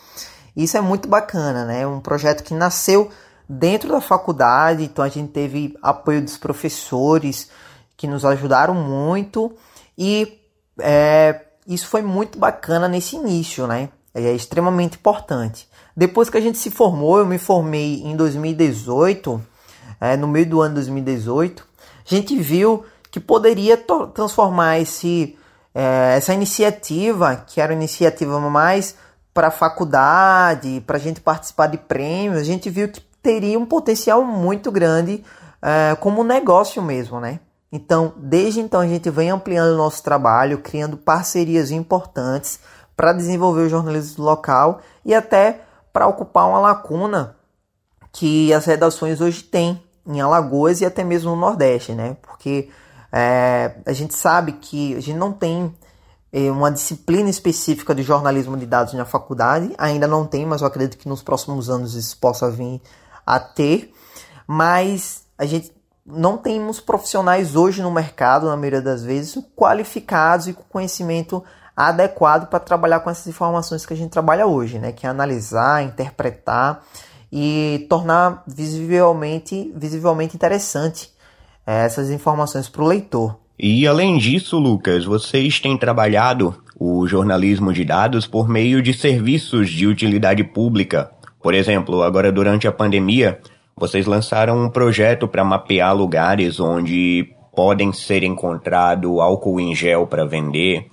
Isso 0.58 0.75
é 0.75 0.82
muito 0.82 1.08
bacana, 1.08 1.63
né? 1.63 1.88
Um 1.88 2.01
projeto 2.01 2.44
que 2.44 2.53
nasceu 2.53 3.10
dentro 3.48 3.88
da 3.88 4.01
faculdade, 4.01 4.84
então 4.84 5.06
a 5.06 5.08
gente 5.08 5.32
teve 5.32 5.74
apoio 5.82 6.22
dos 6.22 6.36
professores 6.36 7.50
que 7.96 8.06
nos 8.06 8.25
ajudaram 8.25 8.74
muito 8.74 9.53
e 9.98 10.38
é, 10.82 11.46
isso 11.65 11.88
foi 11.88 12.01
muito 12.01 12.38
bacana 12.38 12.89
nesse 12.89 13.15
início, 13.15 13.65
né? 13.65 13.88
É 14.13 14.34
extremamente 14.34 14.98
importante. 14.98 15.65
Depois 15.96 16.29
que 16.29 16.36
a 16.36 16.41
gente 16.41 16.58
se 16.58 16.70
formou, 16.70 17.20
eu 17.20 17.25
me 17.25 17.38
formei 17.38 18.01
em 18.03 18.18
2018 18.18 19.41
é, 20.00 20.15
no 20.15 20.27
meio 20.27 20.50
do 20.50 20.62
ano 20.62 20.75
2018, 20.75 21.65
a 22.10 22.15
gente 22.15 22.36
viu 22.38 22.86
que 23.12 23.20
poderia 23.20 23.77
transformar 24.13 24.79
esse, 24.79 25.38
é, 25.74 26.15
essa 26.15 26.34
iniciativa, 26.34 27.44
que 27.48 27.60
era 27.60 27.74
uma 27.74 27.79
iniciativa 27.79 28.39
mais 28.39 28.96
para 29.34 29.51
faculdade, 29.51 30.84
para 30.86 30.98
a 30.98 31.00
gente 31.00 31.22
participar 31.22 31.68
de 31.68 31.77
prêmios, 31.77 32.41
a 32.41 32.44
gente 32.44 32.70
viu 32.70 32.89
que 32.89 33.01
teria 33.22 33.60
um 33.60 33.65
potencial 33.65 34.24
muito 34.24 34.72
grande 34.72 35.24
é, 35.62 35.96
como 35.96 36.24
negócio 36.24 36.82
mesmo, 36.82 37.20
né? 37.20 37.39
Então, 37.72 38.13
desde 38.18 38.60
então 38.60 38.79
a 38.82 38.88
gente 38.88 39.10
vem 39.10 39.29
ampliando 39.29 39.74
o 39.74 39.77
nosso 39.77 40.01
trabalho, 40.01 40.60
criando 40.60 40.98
parcerias 40.98 41.70
importantes 41.70 42.60
para 42.96 43.13
desenvolver 43.13 43.62
o 43.62 43.70
jornalismo 43.70 44.24
local 44.24 44.82
e 45.06 45.13
até 45.13 45.62
para 45.94 46.08
ocupar 46.08 46.48
uma 46.48 46.60
lacuna 46.60 47.36
que 48.12 48.51
as 48.53 48.65
redações 48.65 49.22
hoje 49.22 49.44
têm 49.44 49.82
em 50.06 50.22
Alagoas 50.22 50.82
e 50.82 50.86
até 50.86 51.03
mesmo 51.03 51.32
no 51.32 51.38
Nordeste, 51.38 51.94
né? 51.94 52.18
Porque 52.22 52.70
é, 53.12 53.75
a 53.86 53.94
gente 53.94 54.13
sabe 54.13 54.53
que 54.53 54.96
a 54.96 55.01
gente 55.01 55.18
não 55.18 55.32
tem 55.32 55.74
é, 56.32 56.51
uma 56.51 56.72
disciplina 56.72 57.29
específica 57.29 57.94
de 57.94 58.03
jornalismo 58.03 58.56
de 58.56 58.65
dados 58.65 58.94
na 58.94 59.06
faculdade, 59.06 59.74
ainda 59.77 60.08
não 60.08 60.25
tem, 60.25 60.46
mas 60.46 60.62
eu 60.62 60.68
acredito 60.68 60.98
que 60.98 61.10
nos 61.10 61.24
próximos 61.24 61.70
anos 61.70 61.96
isso 61.96 62.18
possa 62.18 62.50
vir 62.50 62.82
a 63.25 63.39
ter. 63.39 63.94
Mas 64.48 65.24
a 65.38 65.46
gente 65.46 65.72
não 66.06 66.38
temos 66.38 66.79
profissionais 66.79 67.56
hoje 67.56 67.82
no 67.82 67.91
mercado, 67.91 68.48
na 68.48 68.58
maioria 68.58 68.82
das 68.82 69.03
vezes, 69.03 69.38
qualificados 69.56 70.48
e 70.48 70.53
com 70.53 70.63
conhecimento 70.63 71.44
adequado 71.75 72.48
para 72.48 72.60
trabalhar 72.60 73.00
com 73.00 73.10
essas 73.10 73.27
informações 73.27 73.86
que 73.86 73.94
a 73.94 73.98
gente 73.98 74.12
trabalha 74.12 74.46
hoje, 74.46 74.79
né? 74.79 74.91
Que 74.91 75.06
é 75.06 75.10
analisar, 75.10 75.84
interpretar 75.84 76.84
e 77.32 77.86
tornar 77.90 78.44
visivelmente, 78.48 79.72
visivelmente 79.76 80.36
interessante 80.36 81.12
é, 81.66 81.86
essas 81.86 82.10
informações 82.10 82.68
para 82.68 82.82
o 82.82 82.88
leitor. 82.88 83.38
E 83.58 83.86
além 83.86 84.18
disso, 84.18 84.58
Lucas, 84.58 85.06
vocês 85.06 85.60
têm 85.60 85.78
trabalhado 85.78 86.56
o 86.80 87.06
jornalismo 87.06 87.74
de 87.74 87.84
dados 87.84 88.26
por 88.26 88.48
meio 88.48 88.82
de 88.82 88.94
serviços 88.94 89.70
de 89.70 89.86
utilidade 89.86 90.44
pública. 90.44 91.12
Por 91.42 91.54
exemplo, 91.54 92.02
agora 92.02 92.32
durante 92.32 92.68
a 92.68 92.72
pandemia, 92.72 93.40
vocês 93.76 94.06
lançaram 94.06 94.64
um 94.64 94.70
projeto 94.70 95.28
para 95.28 95.44
mapear 95.44 95.96
lugares 95.96 96.60
onde 96.60 97.34
podem 97.54 97.92
ser 97.92 98.24
encontrado 98.24 99.20
álcool 99.20 99.60
em 99.60 99.76
gel 99.76 100.08
para 100.08 100.26
vender 100.26 100.88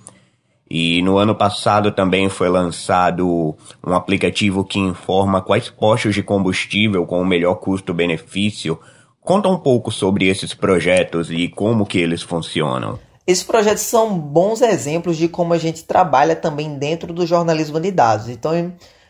e 0.69 1.01
no 1.01 1.17
ano 1.17 1.33
passado 1.33 1.91
também 1.91 2.27
foi 2.29 2.49
lançado 2.49 3.55
um 3.85 3.93
aplicativo 3.93 4.65
que 4.65 4.79
informa 4.79 5.41
quais 5.41 5.69
postos 5.69 6.13
de 6.13 6.21
combustível 6.21 7.05
com 7.05 7.21
o 7.21 7.25
melhor 7.25 7.55
custo-benefício. 7.55 8.77
Conta 9.21 9.47
um 9.47 9.57
pouco 9.57 9.91
sobre 9.91 10.27
esses 10.27 10.53
projetos 10.53 11.31
e 11.31 11.47
como 11.47 11.85
que 11.85 11.97
eles 11.97 12.21
funcionam. 12.21 12.99
Esses 13.25 13.43
projetos 13.43 13.83
são 13.83 14.17
bons 14.17 14.61
exemplos 14.61 15.17
de 15.17 15.27
como 15.27 15.53
a 15.53 15.57
gente 15.57 15.83
trabalha 15.83 16.35
também 16.35 16.77
dentro 16.77 17.13
do 17.13 17.25
jornalismo 17.25 17.79
de 17.79 17.91
dados. 17.91 18.27
Então 18.29 18.51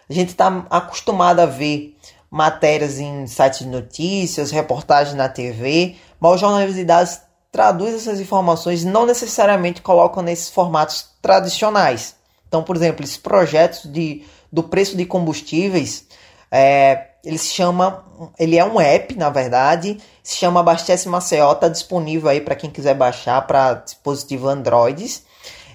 a 0.10 0.14
gente 0.14 0.30
está 0.30 0.66
acostumado 0.70 1.40
a 1.40 1.46
ver 1.46 1.96
matérias 2.30 3.00
em 3.00 3.26
sites 3.26 3.60
de 3.60 3.68
notícias, 3.68 4.52
reportagens 4.52 5.16
na 5.16 5.30
TV, 5.30 5.96
mas 6.20 6.34
o 6.34 6.38
jornalismo 6.38 6.76
de 6.76 6.86
dados 6.86 7.20
traduz 7.52 7.96
essas 7.96 8.20
informações 8.20 8.84
não 8.84 9.06
necessariamente 9.06 9.82
colocam 9.82 10.22
nesses 10.22 10.50
formatos 10.50 11.10
tradicionais. 11.28 12.16
Então, 12.48 12.64
por 12.64 12.76
exemplo, 12.76 13.04
esses 13.04 13.18
projetos 13.18 13.84
de, 13.86 14.24
do 14.52 14.64
preço 14.64 14.96
de 14.96 15.06
combustíveis, 15.06 16.06
é, 16.50 17.08
ele 17.24 17.38
se 17.38 17.54
chama, 17.54 18.06
ele 18.40 18.58
é 18.58 18.64
um 18.64 18.80
app, 18.80 19.14
na 19.16 19.30
verdade, 19.30 19.98
se 20.24 20.38
chama 20.38 20.62
Abastece 20.62 21.10
Maceió, 21.10 21.52
está 21.52 21.68
disponível 21.68 22.30
aí 22.30 22.40
para 22.40 22.56
quem 22.56 22.70
quiser 22.70 22.96
baixar 22.96 23.46
para 23.46 23.74
dispositivo 23.74 24.48
Androids. 24.48 25.24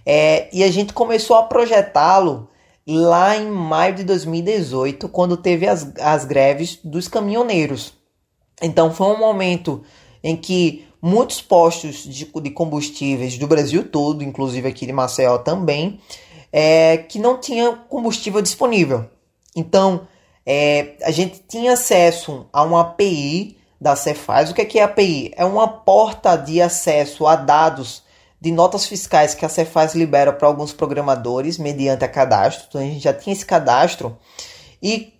É, 0.05 0.49
e 0.53 0.65
a 0.65 0.71
gente 0.71 0.93
começou 0.93 1.37
a 1.37 1.45
projetá-lo 1.45 2.49
lá 2.87 3.37
em 3.37 3.49
maio 3.49 3.95
de 3.95 4.05
2018, 4.05 5.09
quando 5.09 5.37
teve 5.37 5.69
as, 5.69 5.93
as 6.01 6.25
greves 6.25 6.79
dos 6.83 7.07
caminhoneiros. 7.07 7.93
Então 8.61 8.93
foi 8.93 9.09
um 9.09 9.19
momento 9.19 9.85
em 10.25 10.37
que 10.37 10.87
muitos 11.03 11.43
postos 11.43 12.05
de, 12.05 12.25
de 12.25 12.51
combustíveis 12.51 13.37
do 13.37 13.49
Brasil 13.49 13.89
todo, 13.89 14.23
inclusive 14.23 14.69
aqui 14.69 14.87
de 14.87 14.93
Maceió 14.93 15.37
também, 15.39 16.01
é, 16.53 16.97
que 16.97 17.19
não 17.19 17.41
tinha 17.41 17.73
combustível 17.89 18.41
disponível. 18.41 19.07
Então, 19.57 20.07
é, 20.47 20.95
a 21.03 21.11
gente 21.11 21.43
tinha 21.49 21.73
acesso 21.73 22.47
a 22.53 22.63
uma 22.63 22.83
API 22.83 23.57
da 23.81 23.97
Cefaz. 23.97 24.51
O 24.51 24.55
que 24.55 24.61
é, 24.61 24.65
que 24.65 24.79
é 24.79 24.83
a 24.83 24.87
API? 24.87 25.33
É 25.37 25.45
uma 25.45 25.67
porta 25.67 26.37
de 26.37 26.63
acesso 26.63 27.27
a 27.27 27.35
dados 27.35 28.05
de 28.41 28.53
notas 28.53 28.87
fiscais 28.87 29.35
que 29.35 29.45
a 29.45 29.49
Cefaz 29.49 29.95
libera 29.95 30.33
para 30.33 30.47
alguns 30.47 30.73
programadores 30.73 31.59
mediante 31.59 32.05
a 32.05 32.09
cadastro. 32.09 32.67
Então, 32.69 32.81
a 32.81 32.85
gente 32.85 33.01
já 33.01 33.13
tinha 33.13 33.33
esse 33.33 33.45
cadastro 33.45 34.17
e 34.81 35.13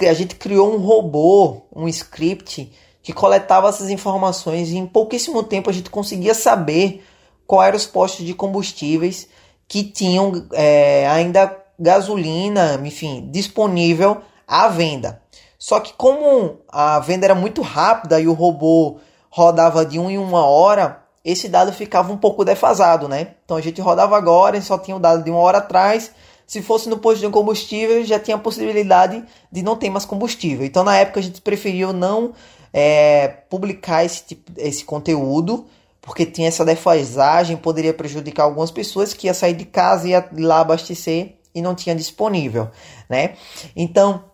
a 0.00 0.12
gente 0.12 0.34
criou 0.34 0.74
um 0.74 0.78
robô, 0.78 1.62
um 1.74 1.86
script 1.88 2.72
que 3.02 3.12
coletava 3.12 3.68
essas 3.68 3.90
informações 3.90 4.70
e 4.70 4.76
em 4.76 4.86
pouquíssimo 4.86 5.42
tempo 5.42 5.70
a 5.70 5.72
gente 5.72 5.90
conseguia 5.90 6.34
saber 6.34 7.04
quais 7.46 7.68
eram 7.68 7.76
os 7.76 7.86
postos 7.86 8.24
de 8.24 8.34
combustíveis 8.34 9.28
que 9.66 9.84
tinham 9.84 10.46
é, 10.52 11.08
ainda 11.08 11.56
gasolina, 11.78 12.80
enfim, 12.84 13.28
disponível 13.30 14.20
à 14.46 14.68
venda. 14.68 15.22
Só 15.58 15.80
que 15.80 15.92
como 15.94 16.58
a 16.68 16.98
venda 17.00 17.26
era 17.26 17.34
muito 17.34 17.62
rápida 17.62 18.20
e 18.20 18.26
o 18.26 18.32
robô 18.32 18.98
rodava 19.30 19.84
de 19.84 19.98
um 19.98 20.10
em 20.10 20.18
uma 20.18 20.44
hora, 20.44 21.02
esse 21.24 21.48
dado 21.48 21.72
ficava 21.72 22.12
um 22.12 22.16
pouco 22.16 22.44
defasado, 22.44 23.08
né? 23.08 23.34
Então 23.44 23.56
a 23.56 23.60
gente 23.60 23.80
rodava 23.80 24.16
agora 24.16 24.56
e 24.56 24.62
só 24.62 24.78
tinha 24.78 24.96
o 24.96 25.00
dado 25.00 25.22
de 25.22 25.30
uma 25.30 25.40
hora 25.40 25.58
atrás. 25.58 26.12
Se 26.50 26.60
fosse 26.62 26.88
no 26.88 26.98
posto 26.98 27.20
de 27.20 27.28
combustível, 27.28 28.04
já 28.04 28.18
tinha 28.18 28.36
a 28.36 28.40
possibilidade 28.40 29.22
de 29.52 29.62
não 29.62 29.76
ter 29.76 29.88
mais 29.88 30.04
combustível. 30.04 30.66
Então 30.66 30.82
na 30.82 30.96
época 30.96 31.20
a 31.20 31.22
gente 31.22 31.40
preferiu 31.40 31.92
não 31.92 32.32
é, 32.72 33.28
publicar 33.28 34.04
esse, 34.04 34.24
tipo, 34.24 34.50
esse 34.56 34.84
conteúdo, 34.84 35.64
porque 36.02 36.26
tinha 36.26 36.48
essa 36.48 36.64
defasagem, 36.64 37.56
poderia 37.56 37.94
prejudicar 37.94 38.42
algumas 38.42 38.72
pessoas 38.72 39.14
que 39.14 39.28
ia 39.28 39.32
sair 39.32 39.54
de 39.54 39.64
casa 39.64 40.08
e 40.08 40.10
ia 40.10 40.28
lá 40.38 40.58
abastecer 40.58 41.36
e 41.54 41.62
não 41.62 41.72
tinha 41.72 41.94
disponível, 41.94 42.68
né? 43.08 43.36
Então 43.76 44.24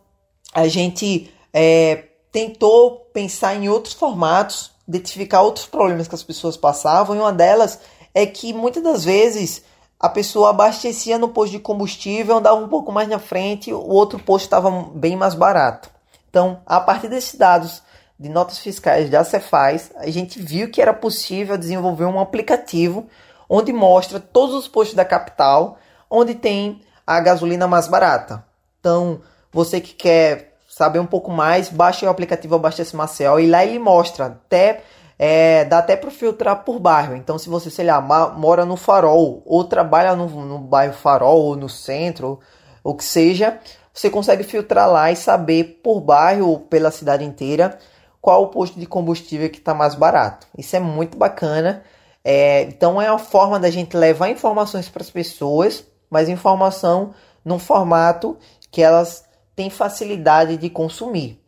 a 0.55 0.67
gente 0.69 1.31
é, 1.53 2.05
tentou 2.33 3.11
pensar 3.13 3.57
em 3.57 3.69
outros 3.69 3.93
formatos, 3.93 4.71
identificar 4.89 5.43
outros 5.43 5.67
problemas 5.67 6.09
que 6.09 6.15
as 6.15 6.23
pessoas 6.23 6.57
passavam, 6.57 7.15
e 7.15 7.19
uma 7.19 7.31
delas 7.35 7.79
é 8.15 8.25
que 8.25 8.55
muitas 8.55 8.83
das 8.83 9.05
vezes 9.05 9.63
a 9.99 10.09
pessoa 10.09 10.51
abastecia 10.51 11.19
no 11.19 11.29
posto 11.29 11.53
de 11.53 11.59
combustível, 11.59 12.37
andava 12.37 12.57
um 12.57 12.69
pouco 12.69 12.93
mais 12.93 13.09
na 13.09 13.19
frente, 13.19 13.73
o 13.73 13.89
outro 13.89 14.19
posto 14.19 14.45
estava 14.45 14.71
bem 14.95 15.17
mais 15.17 15.35
barato. 15.35 15.91
Então, 16.29 16.61
a 16.67 16.79
partir 16.79 17.09
desses 17.09 17.35
dados 17.35 17.83
de 18.19 18.29
notas 18.29 18.59
fiscais 18.59 19.09
da 19.09 19.25
Cefaz, 19.25 19.91
a 19.97 20.11
gente 20.11 20.41
viu 20.41 20.71
que 20.71 20.83
era 20.83 20.93
possível 20.93 21.57
desenvolver 21.57 22.05
um 22.05 22.21
aplicativo 22.21 23.07
onde 23.49 23.73
mostra 23.73 24.21
todos 24.21 24.55
os 24.55 24.69
postos 24.69 24.95
da 24.95 25.05
capital 25.05 25.79
onde 26.11 26.35
tem 26.35 26.83
a 27.07 27.21
gasolina 27.21 27.67
mais 27.67 27.89
barata. 27.89 28.45
Então, 28.81 29.21
você 29.53 29.81
que 29.81 29.95
quer 29.95 30.57
saber 30.69 30.99
um 30.99 31.07
pouco 31.07 31.31
mais, 31.31 31.69
baixe 31.69 32.05
o 32.05 32.11
aplicativo 32.11 32.55
Abastece 32.55 32.95
Maceió 32.95 33.39
e 33.39 33.49
lá 33.49 33.65
ele 33.65 33.79
mostra 33.79 34.27
até 34.27 34.83
é, 35.19 35.65
dá 35.65 35.79
até 35.79 35.97
para 35.97 36.11
filtrar 36.11 36.65
por 36.65 36.79
bairro. 36.79 37.17
Então, 37.17 37.39
se 37.39 37.49
você, 37.49 37.71
sei 37.71 37.87
lá, 37.87 38.01
mora 38.01 38.65
no 38.65 38.77
Farol 38.77 39.43
ou 39.45 39.65
trabalha 39.65 40.15
no, 40.15 40.29
no 40.29 40.59
bairro 40.59 40.93
Farol 40.93 41.43
ou 41.43 41.57
no 41.57 41.69
centro, 41.69 42.39
ou 42.85 42.95
que 42.95 43.05
seja, 43.05 43.59
você 43.93 44.11
consegue 44.11 44.45
filtrar 44.45 44.91
lá 44.91 45.11
e 45.11 45.17
saber 45.17 45.81
por 45.83 46.01
bairro 46.01 46.49
ou 46.49 46.61
pela 46.61 46.91
cidade 46.91 47.25
inteira 47.25 47.79
qual 48.21 48.43
o 48.43 48.49
posto 48.49 48.79
de 48.79 48.87
combustível 48.87 49.49
que 49.49 49.59
está 49.59 49.73
mais 49.73 49.95
barato. 49.95 50.47
Isso 50.57 50.75
é 50.77 50.81
muito 50.81 51.17
bacana. 51.17 51.83
É, 52.25 52.63
então, 52.63 53.01
é 53.01 53.11
uma 53.11 53.19
forma 53.19 53.59
da 53.59 53.71
gente 53.71 53.97
levar 53.97 54.29
informações 54.29 54.89
para 54.89 55.03
as 55.03 55.11
pessoas, 55.11 55.87
mas 56.11 56.29
informação 56.29 57.15
num 57.45 57.59
formato 57.59 58.37
que 58.71 58.83
elas 58.83 59.25
têm 59.55 59.71
facilidade 59.71 60.57
de 60.57 60.69
consumir. 60.69 61.41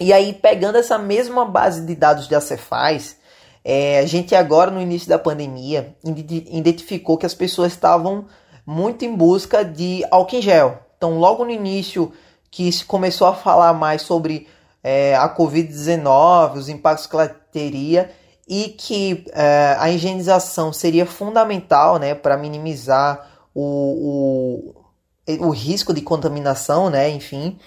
E 0.00 0.12
aí, 0.12 0.32
pegando 0.32 0.78
essa 0.78 0.98
mesma 0.98 1.44
base 1.44 1.84
de 1.84 1.94
dados 1.94 2.28
da 2.28 2.40
Cefaz, 2.40 3.16
é, 3.64 3.98
a 3.98 4.06
gente 4.06 4.34
agora, 4.34 4.70
no 4.70 4.80
início 4.80 5.08
da 5.08 5.18
pandemia, 5.18 5.94
identificou 6.50 7.18
que 7.18 7.26
as 7.26 7.34
pessoas 7.34 7.72
estavam 7.72 8.26
muito 8.64 9.04
em 9.04 9.14
busca 9.14 9.64
de 9.64 10.04
álcool 10.10 10.36
em 10.36 10.42
gel. 10.42 10.78
Então, 10.96 11.18
logo 11.18 11.44
no 11.44 11.50
início 11.50 12.12
que 12.50 12.70
se 12.70 12.84
começou 12.84 13.26
a 13.26 13.34
falar 13.34 13.72
mais 13.72 14.02
sobre 14.02 14.46
é, 14.82 15.14
a 15.16 15.28
Covid-19, 15.34 16.56
os 16.56 16.68
impactos 16.68 17.06
que 17.06 17.16
ela 17.16 17.28
teria, 17.28 18.10
e 18.48 18.70
que 18.70 19.24
é, 19.32 19.76
a 19.78 19.90
higienização 19.90 20.72
seria 20.72 21.04
fundamental 21.04 21.98
né, 21.98 22.14
para 22.14 22.36
minimizar 22.38 23.28
o, 23.54 24.72
o, 25.26 25.46
o 25.46 25.50
risco 25.50 25.92
de 25.92 26.00
contaminação, 26.00 26.88
né, 26.88 27.10
enfim, 27.10 27.58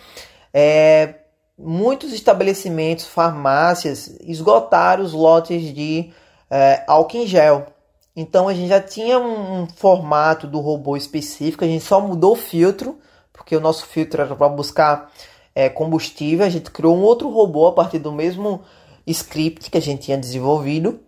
é, 0.51 1.20
muitos 1.57 2.13
estabelecimentos, 2.13 3.05
farmácias 3.05 4.07
esgotaram 4.21 5.03
os 5.03 5.13
lotes 5.13 5.73
de 5.73 6.11
é, 6.49 6.83
álcool 6.87 7.17
em 7.17 7.27
gel. 7.27 7.67
Então 8.15 8.47
a 8.47 8.53
gente 8.53 8.67
já 8.67 8.81
tinha 8.81 9.17
um, 9.17 9.61
um, 9.61 9.67
formato 9.67 10.47
do 10.47 10.59
robô 10.59 10.97
específico, 10.97 11.63
a 11.63 11.67
gente 11.67 11.83
só 11.83 12.01
mudou 12.01 12.33
o 12.33 12.35
filtro, 12.35 12.99
porque 13.31 13.55
o 13.55 13.61
nosso 13.61 13.85
filtro 13.85 14.21
era 14.21 14.35
para 14.35 14.49
buscar 14.49 15.11
é, 15.55 15.69
combustível. 15.69 16.45
A 16.45 16.49
gente 16.49 16.69
criou 16.71 16.95
um 16.95 17.01
outro 17.01 17.29
robô 17.29 17.67
a 17.67 17.71
partir 17.71 17.99
do 17.99 18.11
mesmo 18.11 18.61
script 19.07 19.69
que 19.71 19.77
a 19.77 19.81
gente 19.81 20.03
tinha 20.03 20.17
desenvolvido 20.17 20.99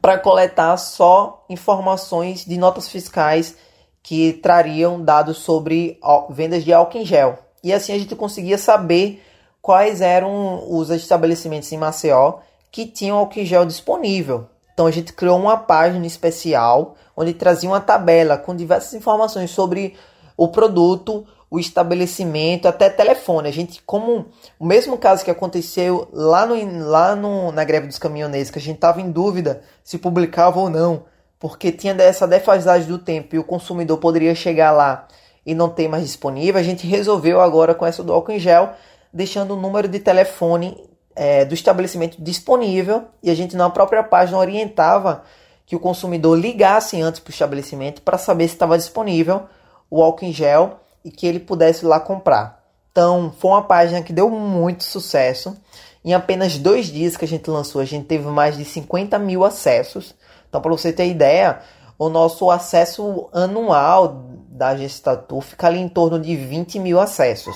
para 0.00 0.18
coletar 0.18 0.76
só 0.76 1.44
informações 1.48 2.44
de 2.44 2.56
notas 2.56 2.88
fiscais 2.88 3.56
que 4.02 4.34
trariam 4.34 5.02
dados 5.02 5.38
sobre 5.38 5.98
vendas 6.30 6.64
de 6.64 6.72
álcool 6.72 6.98
em 6.98 7.04
gel. 7.04 7.38
E 7.62 7.72
assim 7.72 7.92
a 7.92 7.98
gente 7.98 8.14
conseguia 8.14 8.58
saber 8.58 9.22
quais 9.60 10.00
eram 10.00 10.64
os 10.70 10.90
estabelecimentos 10.90 11.70
em 11.72 11.76
Maceió 11.76 12.38
que 12.70 12.86
tinham 12.86 13.16
álcool 13.16 13.44
gel 13.44 13.64
disponível. 13.64 14.46
Então 14.72 14.86
a 14.86 14.90
gente 14.90 15.12
criou 15.12 15.38
uma 15.38 15.56
página 15.56 16.06
especial 16.06 16.94
onde 17.16 17.34
trazia 17.34 17.68
uma 17.68 17.80
tabela 17.80 18.36
com 18.38 18.54
diversas 18.54 18.94
informações 18.94 19.50
sobre 19.50 19.96
o 20.36 20.48
produto, 20.48 21.26
o 21.50 21.58
estabelecimento, 21.58 22.68
até 22.68 22.88
telefone. 22.88 23.48
A 23.48 23.52
gente, 23.52 23.82
como 23.84 24.26
o 24.58 24.64
mesmo 24.64 24.96
caso 24.96 25.24
que 25.24 25.30
aconteceu 25.30 26.08
lá, 26.12 26.46
no, 26.46 26.86
lá 26.86 27.16
no, 27.16 27.50
na 27.50 27.64
greve 27.64 27.88
dos 27.88 27.98
caminhoneiros, 27.98 28.50
que 28.50 28.58
a 28.58 28.62
gente 28.62 28.76
estava 28.76 29.00
em 29.00 29.10
dúvida 29.10 29.62
se 29.82 29.98
publicava 29.98 30.60
ou 30.60 30.70
não, 30.70 31.06
porque 31.40 31.72
tinha 31.72 31.94
essa 31.94 32.26
defasagem 32.26 32.86
do 32.86 32.98
tempo 32.98 33.34
e 33.34 33.38
o 33.38 33.44
consumidor 33.44 33.98
poderia 33.98 34.34
chegar 34.34 34.70
lá 34.70 35.08
e 35.44 35.54
não 35.54 35.68
ter 35.68 35.88
mais 35.88 36.04
disponível, 36.04 36.60
a 36.60 36.62
gente 36.62 36.86
resolveu 36.86 37.40
agora 37.40 37.74
com 37.74 37.86
essa 37.86 38.02
do 38.02 38.12
álcool 38.12 38.32
em 38.32 38.38
gel 38.38 38.74
deixando 39.12 39.54
o 39.54 39.60
número 39.60 39.88
de 39.88 39.98
telefone 39.98 40.88
é, 41.14 41.44
do 41.44 41.54
estabelecimento 41.54 42.22
disponível 42.22 43.04
e 43.22 43.30
a 43.30 43.34
gente 43.34 43.56
na 43.56 43.68
própria 43.68 44.02
página 44.02 44.38
orientava 44.38 45.22
que 45.66 45.76
o 45.76 45.80
consumidor 45.80 46.38
ligasse 46.38 47.00
antes 47.00 47.20
para 47.20 47.30
o 47.30 47.32
estabelecimento 47.32 48.02
para 48.02 48.16
saber 48.16 48.48
se 48.48 48.54
estava 48.54 48.78
disponível 48.78 49.42
o 49.90 50.02
álcool 50.02 50.26
em 50.26 50.32
gel 50.32 50.80
e 51.04 51.10
que 51.10 51.26
ele 51.26 51.40
pudesse 51.40 51.84
ir 51.84 51.88
lá 51.88 51.98
comprar. 51.98 52.62
Então 52.90 53.34
foi 53.38 53.50
uma 53.50 53.62
página 53.62 54.02
que 54.02 54.12
deu 54.12 54.30
muito 54.30 54.84
sucesso. 54.84 55.56
Em 56.04 56.14
apenas 56.14 56.56
dois 56.58 56.86
dias 56.86 57.16
que 57.16 57.24
a 57.24 57.28
gente 57.28 57.50
lançou, 57.50 57.80
a 57.80 57.84
gente 57.84 58.06
teve 58.06 58.26
mais 58.28 58.56
de 58.56 58.64
50 58.64 59.18
mil 59.18 59.44
acessos. 59.44 60.14
Então, 60.48 60.60
para 60.60 60.70
você 60.70 60.92
ter 60.92 61.06
ideia, 61.06 61.60
o 61.98 62.08
nosso 62.08 62.50
acesso 62.50 63.28
anual 63.32 64.24
da 64.48 64.76
Gestatur 64.76 65.42
fica 65.42 65.66
ali 65.66 65.80
em 65.80 65.88
torno 65.88 66.18
de 66.18 66.34
20 66.34 66.78
mil 66.78 66.98
acessos. 66.98 67.54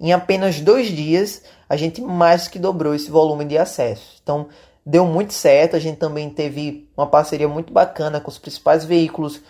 Em 0.00 0.12
apenas 0.12 0.60
dois 0.60 0.88
dias, 0.88 1.42
a 1.68 1.76
gente 1.76 2.00
mais 2.00 2.48
que 2.48 2.58
dobrou 2.58 2.94
esse 2.94 3.10
volume 3.10 3.44
de 3.44 3.58
acessos. 3.58 4.20
Então, 4.22 4.48
deu 4.84 5.04
muito 5.04 5.34
certo. 5.34 5.76
A 5.76 5.78
gente 5.78 5.98
também 5.98 6.30
teve 6.30 6.88
uma 6.96 7.06
parceria 7.06 7.48
muito 7.48 7.72
bacana 7.72 8.20
com 8.20 8.30
os 8.30 8.38
principais 8.38 8.84
veículos 8.84 9.40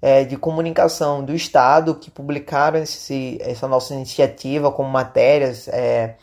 é, 0.00 0.24
de 0.24 0.36
comunicação 0.36 1.24
do 1.24 1.34
Estado 1.34 1.94
que 1.94 2.10
publicaram 2.10 2.78
esse, 2.78 3.38
essa 3.40 3.68
nossa 3.68 3.94
iniciativa 3.94 4.72
como 4.72 4.88
matérias. 4.88 5.68
É, 5.68 6.16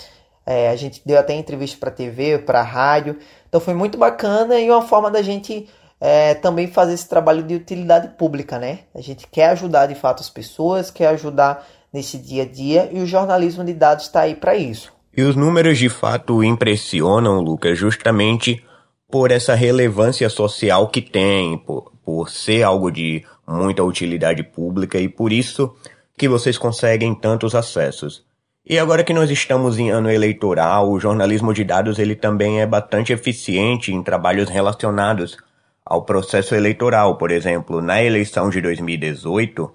é, 0.46 0.70
a 0.70 0.76
gente 0.76 1.02
deu 1.06 1.20
até 1.20 1.34
entrevista 1.34 1.78
para 1.80 1.92
TV, 1.92 2.40
para 2.40 2.62
rádio. 2.62 3.18
Então 3.48 3.60
foi 3.60 3.74
muito 3.74 3.98
bacana 3.98 4.60
e 4.60 4.70
uma 4.70 4.82
forma 4.82 5.10
da 5.10 5.22
gente 5.22 5.70
é, 6.00 6.34
também 6.36 6.68
fazer 6.68 6.94
esse 6.94 7.08
trabalho 7.08 7.44
de 7.44 7.56
utilidade 7.56 8.10
pública, 8.10 8.60
né? 8.60 8.80
A 8.94 9.02
gente 9.02 9.26
quer 9.28 9.50
ajudar 9.50 9.88
de 9.88 9.96
fato 9.96 10.22
as 10.22 10.30
pessoas, 10.30 10.92
quer 10.92 11.08
ajudar 11.08 11.66
nesse 11.96 12.18
dia 12.18 12.44
a 12.44 12.46
dia 12.46 12.90
e 12.92 13.00
o 13.00 13.06
jornalismo 13.06 13.64
de 13.64 13.74
dados 13.74 14.04
está 14.04 14.22
aí 14.22 14.36
para 14.36 14.54
isso. 14.54 14.92
E 15.16 15.24
os 15.24 15.34
números 15.34 15.78
de 15.78 15.88
fato 15.88 16.44
impressionam, 16.44 17.40
Lucas, 17.40 17.78
justamente 17.78 18.62
por 19.10 19.32
essa 19.32 19.56
relevância 19.56 20.30
social 20.30 20.90
que 20.90 21.02
tem, 21.02 21.58
por, 21.58 21.94
por 22.04 22.30
ser 22.30 22.64
algo 22.64 22.92
de 22.92 23.24
muita 23.48 23.82
utilidade 23.82 24.44
pública 24.44 25.00
e 25.00 25.08
por 25.08 25.32
isso 25.32 25.74
que 26.18 26.28
vocês 26.28 26.58
conseguem 26.58 27.16
tantos 27.16 27.56
acessos. 27.56 28.26
E 28.68 28.78
agora 28.78 29.04
que 29.04 29.14
nós 29.14 29.32
estamos 29.32 29.80
em 29.80 29.90
ano 29.90 30.12
eleitoral, 30.12 30.92
o 30.92 31.00
jornalismo 31.00 31.54
de 31.54 31.64
dados 31.64 31.98
ele 31.98 32.16
também 32.16 32.60
é 32.60 32.66
bastante 32.66 33.14
eficiente 33.14 33.94
em 33.94 34.04
trabalhos 34.04 34.50
relacionados 34.50 35.38
ao 35.86 36.04
processo 36.04 36.56
eleitoral. 36.56 37.18
Por 37.18 37.32
exemplo, 37.32 37.82
na 37.82 38.04
eleição 38.04 38.50
de 38.50 38.60
2018, 38.60 39.72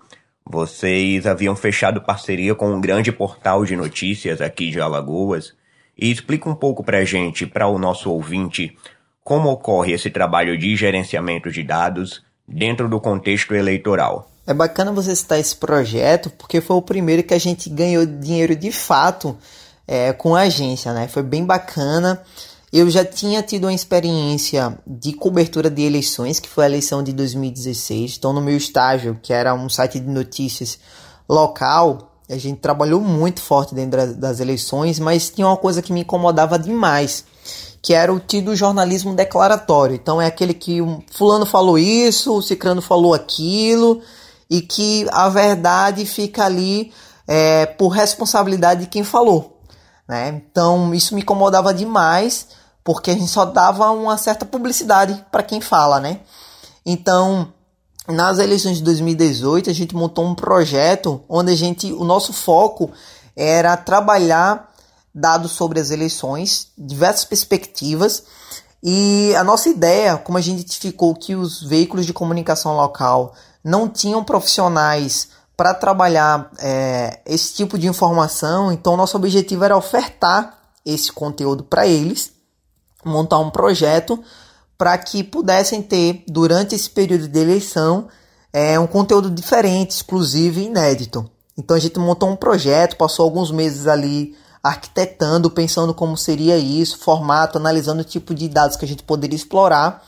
vocês 0.51 1.27
haviam 1.27 1.55
fechado 1.55 2.01
parceria 2.01 2.57
com 2.57 2.75
um 2.75 2.81
grande 2.81 3.13
portal 3.13 3.65
de 3.65 3.77
notícias 3.77 4.41
aqui 4.41 4.69
de 4.71 4.81
Alagoas. 4.81 5.55
E 5.97 6.11
explica 6.11 6.49
um 6.49 6.55
pouco 6.55 6.83
pra 6.83 7.05
gente, 7.05 7.47
para 7.47 7.69
o 7.69 7.79
nosso 7.79 8.11
ouvinte, 8.11 8.77
como 9.23 9.49
ocorre 9.49 9.93
esse 9.93 10.11
trabalho 10.11 10.59
de 10.59 10.75
gerenciamento 10.75 11.53
de 11.53 11.63
dados 11.63 12.23
dentro 12.49 12.89
do 12.89 13.01
contexto 13.01 13.55
eleitoral. 13.55 14.29
É 14.47 14.53
bacana 14.53 14.91
você 14.91 15.15
citar 15.15 15.39
esse 15.39 15.55
projeto 15.55 16.31
porque 16.31 16.61
foi 16.61 16.77
o 16.77 16.83
primeiro 16.83 17.23
que 17.23 17.35
a 17.35 17.39
gente 17.39 17.71
ganhou 17.71 18.05
dinheiro 18.05 18.57
de 18.57 18.73
fato 18.73 19.39
é, 19.87 20.13
com 20.13 20.35
a 20.35 20.43
agência, 20.43 20.93
né? 20.93 21.07
Foi 21.07 21.23
bem 21.23 21.45
bacana. 21.45 22.21
Eu 22.73 22.89
já 22.89 23.05
tinha 23.05 23.43
tido 23.43 23.65
uma 23.65 23.75
experiência 23.75 24.79
de 24.87 25.13
cobertura 25.13 25.69
de 25.69 25.83
eleições, 25.83 26.39
que 26.39 26.49
foi 26.49 26.65
a 26.65 26.69
eleição 26.69 27.03
de 27.03 27.13
2016. 27.13 28.17
Então, 28.17 28.33
no 28.33 28.41
meu 28.41 28.57
estágio, 28.57 29.19
que 29.21 29.33
era 29.33 29.53
um 29.53 29.69
site 29.69 29.99
de 29.99 30.07
notícias 30.07 30.79
local, 31.29 32.13
a 32.29 32.37
gente 32.37 32.61
trabalhou 32.61 33.01
muito 33.01 33.41
forte 33.41 33.75
dentro 33.75 34.15
das 34.15 34.39
eleições, 34.39 35.01
mas 35.01 35.31
tinha 35.31 35.49
uma 35.49 35.57
coisa 35.57 35.83
que 35.83 35.93
me 35.93 36.03
incomodava 36.03 36.57
demais, 36.57 37.25
que 37.83 37.93
era 37.93 38.13
o 38.13 38.21
tido 38.21 38.55
jornalismo 38.55 39.17
declaratório. 39.17 39.97
Então, 39.97 40.23
é 40.23 40.27
aquele 40.27 40.55
que 40.55 40.81
um 40.81 41.03
fulano 41.11 41.45
falou 41.45 41.77
isso, 41.77 42.37
o 42.37 42.43
cicrano 42.43 42.81
falou 42.81 43.15
aquilo, 43.15 44.01
e 44.49 44.61
que 44.61 45.09
a 45.11 45.29
verdade 45.29 46.07
fica 46.07 46.45
ali 46.45 46.93
é, 47.27 47.67
por 47.67 47.89
responsabilidade 47.89 48.83
de 48.83 48.87
quem 48.87 49.03
falou. 49.03 49.61
Né? 50.09 50.41
Então, 50.51 50.95
isso 50.95 51.17
me 51.17 51.23
incomodava 51.23 51.75
demais 51.75 52.60
porque 52.83 53.11
a 53.11 53.15
gente 53.15 53.29
só 53.29 53.45
dava 53.45 53.91
uma 53.91 54.17
certa 54.17 54.45
publicidade 54.45 55.25
para 55.31 55.43
quem 55.43 55.61
fala, 55.61 56.01
né? 56.01 56.21
Então, 56.85 57.53
nas 58.09 58.39
eleições 58.39 58.79
de 58.79 58.85
2018, 58.85 59.71
a 59.71 59.73
gente 59.73 59.95
montou 59.95 60.25
um 60.25 60.35
projeto 60.35 61.23
onde 61.29 61.53
a 61.53 61.57
gente, 61.57 61.93
o 61.93 62.05
nosso 62.05 62.33
foco 62.33 62.91
era 63.37 63.77
trabalhar 63.77 64.71
dados 65.15 65.53
sobre 65.53 65.81
as 65.81 65.91
eleições, 65.91 66.69
diversas 66.77 67.25
perspectivas, 67.25 68.25
e 68.83 69.35
a 69.37 69.45
nossa 69.45 69.69
ideia, 69.69 70.17
como 70.17 70.39
a 70.39 70.41
gente 70.41 70.61
identificou 70.61 71.15
que 71.15 71.35
os 71.35 71.63
veículos 71.63 72.07
de 72.07 72.13
comunicação 72.13 72.77
local 72.77 73.35
não 73.63 73.89
tinham 73.89 74.25
profissionais 74.25 75.29
para 75.57 75.75
trabalhar 75.75 76.51
é, 76.59 77.21
esse 77.27 77.53
tipo 77.53 77.79
de 77.79 77.87
informação, 77.87 78.73
então 78.73 78.97
nosso 78.97 79.17
objetivo 79.17 79.65
era 79.65 79.77
ofertar 79.77 80.59
esse 80.87 81.13
conteúdo 81.13 81.63
para 81.63 81.87
eles, 81.87 82.33
montar 83.05 83.39
um 83.39 83.51
projeto 83.51 84.23
para 84.77 84.97
que 84.97 85.23
pudessem 85.23 85.83
ter, 85.83 86.25
durante 86.27 86.75
esse 86.75 86.89
período 86.89 87.29
de 87.29 87.39
eleição, 87.39 88.09
é, 88.53 88.79
um 88.79 88.87
conteúdo 88.87 89.31
diferente, 89.31 89.91
exclusivo 89.91 90.59
e 90.59 90.65
inédito. 90.65 91.31
Então 91.57 91.77
a 91.77 91.81
gente 91.81 91.99
montou 91.99 92.31
um 92.31 92.37
projeto, 92.37 92.97
passou 92.97 93.25
alguns 93.25 93.51
meses 93.51 93.87
ali 93.87 94.35
arquitetando, 94.63 95.51
pensando 95.51 95.95
como 95.95 96.17
seria 96.17 96.57
isso, 96.57 96.99
formato, 96.99 97.59
analisando 97.59 98.03
o 98.03 98.05
tipo 98.05 98.35
de 98.35 98.49
dados 98.49 98.77
que 98.77 98.85
a 98.85 98.89
gente 98.89 99.03
poderia 99.03 99.37
explorar 99.37 100.03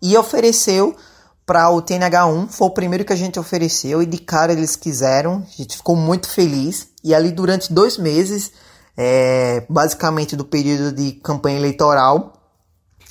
e 0.00 0.16
ofereceu 0.16 0.96
para 1.44 1.70
o 1.70 1.82
TNH1. 1.82 2.48
Foi 2.48 2.68
o 2.68 2.70
primeiro 2.70 3.04
que 3.04 3.12
a 3.12 3.16
gente 3.16 3.38
ofereceu 3.38 4.02
e 4.02 4.06
de 4.06 4.18
cara 4.18 4.52
eles 4.52 4.76
quiseram. 4.76 5.44
A 5.46 5.56
gente 5.56 5.76
ficou 5.76 5.96
muito 5.96 6.28
feliz 6.28 6.88
e 7.02 7.14
ali 7.14 7.30
durante 7.30 7.72
dois 7.72 7.98
meses, 7.98 8.52
é, 8.96 9.64
basicamente 9.68 10.36
do 10.36 10.44
período 10.44 10.92
de 10.92 11.12
campanha 11.12 11.58
eleitoral, 11.58 12.34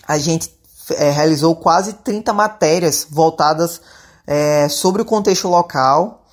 a 0.08 0.18
gente 0.18 0.54
é, 0.92 1.12
realizou 1.12 1.56
quase 1.56 1.94
30 1.94 2.34
matérias 2.34 3.08
voltadas 3.10 3.82
é, 4.26 4.70
sobre 4.70 5.02
o 5.02 5.06
contexto 5.06 5.48
local. 5.48 6.24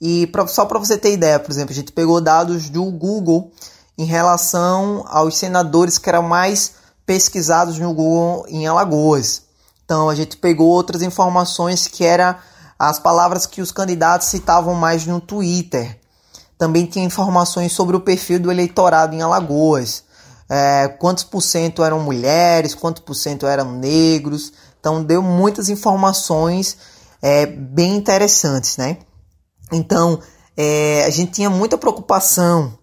E 0.00 0.26
pra, 0.28 0.46
só 0.46 0.64
para 0.64 0.78
você 0.78 0.98
ter 0.98 1.12
ideia, 1.12 1.38
por 1.38 1.50
exemplo, 1.50 1.72
a 1.72 1.74
gente 1.74 1.92
pegou 1.92 2.20
dados 2.20 2.68
do 2.68 2.84
Google 2.90 3.52
em 3.96 4.04
relação 4.04 5.04
aos 5.08 5.36
senadores 5.38 5.98
que 5.98 6.08
eram 6.08 6.22
mais 6.22 6.74
pesquisados 7.06 7.78
no 7.78 7.94
Google 7.94 8.44
em 8.48 8.66
Alagoas. 8.66 9.42
Então 9.84 10.08
a 10.08 10.14
gente 10.14 10.36
pegou 10.36 10.68
outras 10.68 11.02
informações 11.02 11.86
que 11.86 12.04
eram 12.04 12.34
as 12.78 12.98
palavras 12.98 13.46
que 13.46 13.60
os 13.60 13.70
candidatos 13.70 14.28
citavam 14.28 14.74
mais 14.74 15.06
no 15.06 15.20
Twitter. 15.20 15.98
Também 16.56 16.86
tinha 16.86 17.04
informações 17.04 17.72
sobre 17.72 17.96
o 17.96 18.00
perfil 18.00 18.38
do 18.38 18.50
eleitorado 18.50 19.14
em 19.14 19.22
Alagoas 19.22 20.04
é, 20.48 20.88
quantos 20.88 21.24
por 21.24 21.40
cento 21.40 21.82
eram 21.82 22.00
mulheres, 22.00 22.74
quantos 22.74 23.02
por 23.02 23.14
cento 23.14 23.46
eram 23.46 23.72
negros. 23.72 24.52
Então 24.78 25.02
deu 25.02 25.22
muitas 25.22 25.68
informações 25.68 26.76
é, 27.22 27.46
bem 27.46 27.96
interessantes, 27.96 28.76
né? 28.76 28.98
Então 29.72 30.20
é, 30.56 31.04
a 31.04 31.10
gente 31.10 31.32
tinha 31.32 31.50
muita 31.50 31.78
preocupação 31.78 32.78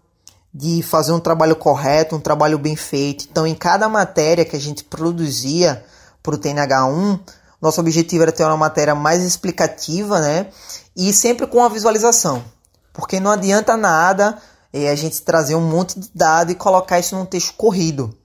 de 0.54 0.84
fazer 0.84 1.14
um 1.14 1.20
trabalho 1.20 1.56
correto, 1.56 2.16
um 2.16 2.20
trabalho 2.20 2.58
bem 2.58 2.76
feito. 2.76 3.28
Então 3.30 3.46
em 3.46 3.56
cada 3.56 3.88
matéria 3.88 4.46
que 4.46 4.56
a 4.56 4.60
gente 4.60 4.84
produzia 4.84 5.84
para 6.22 6.36
o 6.36 6.38
TNH1, 6.38 7.20
nosso 7.62 7.80
objetivo 7.80 8.24
era 8.24 8.32
ter 8.32 8.44
uma 8.44 8.58
matéria 8.58 8.96
mais 8.96 9.24
explicativa, 9.24 10.20
né? 10.20 10.48
E 10.96 11.14
sempre 11.14 11.48
com 11.48 11.64
a 11.64 11.70
visualização. 11.70 12.44
Porque 12.94 13.20
não 13.20 13.32
adianta 13.32 13.78
nada 13.78 14.38
é 14.74 14.90
a 14.90 14.96
gente 14.96 15.22
trazer 15.22 15.56
um 15.56 15.62
monte 15.62 16.00
de 16.00 16.10
dado 16.14 16.52
e 16.52 16.56
colocar 16.56 17.00
isso 17.00 17.16
num 17.16 17.26
texto 17.26 17.54
corrido. 17.56 18.16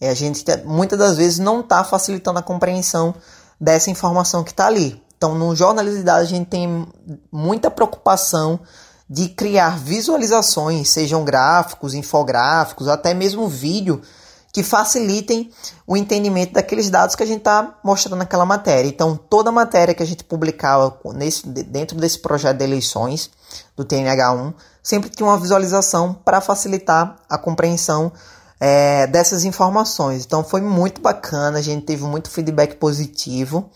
É 0.00 0.08
a 0.08 0.14
gente 0.14 0.44
muitas 0.64 0.98
das 0.98 1.16
vezes 1.16 1.38
não 1.38 1.60
está 1.60 1.82
facilitando 1.82 2.38
a 2.38 2.42
compreensão 2.42 3.14
dessa 3.60 3.90
informação 3.90 4.44
que 4.44 4.50
está 4.50 4.66
ali. 4.66 5.02
Então, 5.16 5.34
no 5.34 5.56
jornalismo 5.56 5.98
de 5.98 6.04
dados, 6.04 6.24
a 6.24 6.30
gente 6.30 6.46
tem 6.46 6.86
muita 7.32 7.70
preocupação 7.70 8.60
de 9.08 9.30
criar 9.30 9.78
visualizações, 9.78 10.90
sejam 10.90 11.24
gráficos, 11.24 11.94
infográficos, 11.94 12.86
até 12.86 13.14
mesmo 13.14 13.48
vídeo, 13.48 14.02
que 14.52 14.62
facilitem 14.62 15.50
o 15.86 15.96
entendimento 15.96 16.52
daqueles 16.52 16.90
dados 16.90 17.14
que 17.14 17.22
a 17.22 17.26
gente 17.26 17.38
está 17.38 17.78
mostrando 17.82 18.18
naquela 18.18 18.44
matéria. 18.44 18.88
Então, 18.88 19.16
toda 19.16 19.50
matéria 19.50 19.94
que 19.94 20.02
a 20.02 20.06
gente 20.06 20.24
publicava 20.24 20.98
nesse, 21.14 21.46
dentro 21.46 21.96
desse 21.98 22.18
projeto 22.18 22.58
de 22.58 22.64
eleições 22.64 23.30
do 23.76 23.84
TNH1 23.84 24.54
sempre 24.82 25.10
tinha 25.10 25.26
uma 25.26 25.38
visualização 25.38 26.14
para 26.14 26.40
facilitar 26.40 27.16
a 27.28 27.36
compreensão 27.36 28.12
é, 28.60 29.06
dessas 29.08 29.44
informações. 29.44 30.24
Então 30.24 30.44
foi 30.44 30.60
muito 30.60 31.00
bacana, 31.00 31.58
a 31.58 31.62
gente 31.62 31.84
teve 31.84 32.04
muito 32.04 32.30
feedback 32.30 32.76
positivo. 32.76 33.68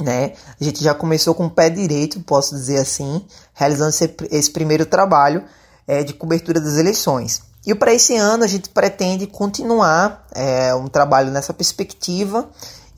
Né? 0.00 0.34
A 0.60 0.62
gente 0.62 0.84
já 0.84 0.94
começou 0.94 1.34
com 1.34 1.46
o 1.46 1.50
pé 1.50 1.68
direito, 1.70 2.20
posso 2.20 2.54
dizer 2.54 2.78
assim, 2.78 3.24
realizando 3.54 3.90
esse, 3.90 4.14
esse 4.30 4.50
primeiro 4.50 4.86
trabalho 4.86 5.42
é, 5.86 6.04
de 6.04 6.12
cobertura 6.12 6.60
das 6.60 6.76
eleições. 6.76 7.42
E 7.66 7.74
para 7.74 7.92
esse 7.92 8.16
ano 8.16 8.44
a 8.44 8.46
gente 8.46 8.68
pretende 8.68 9.26
continuar 9.26 10.26
é, 10.32 10.72
um 10.74 10.86
trabalho 10.86 11.32
nessa 11.32 11.52
perspectiva 11.52 12.48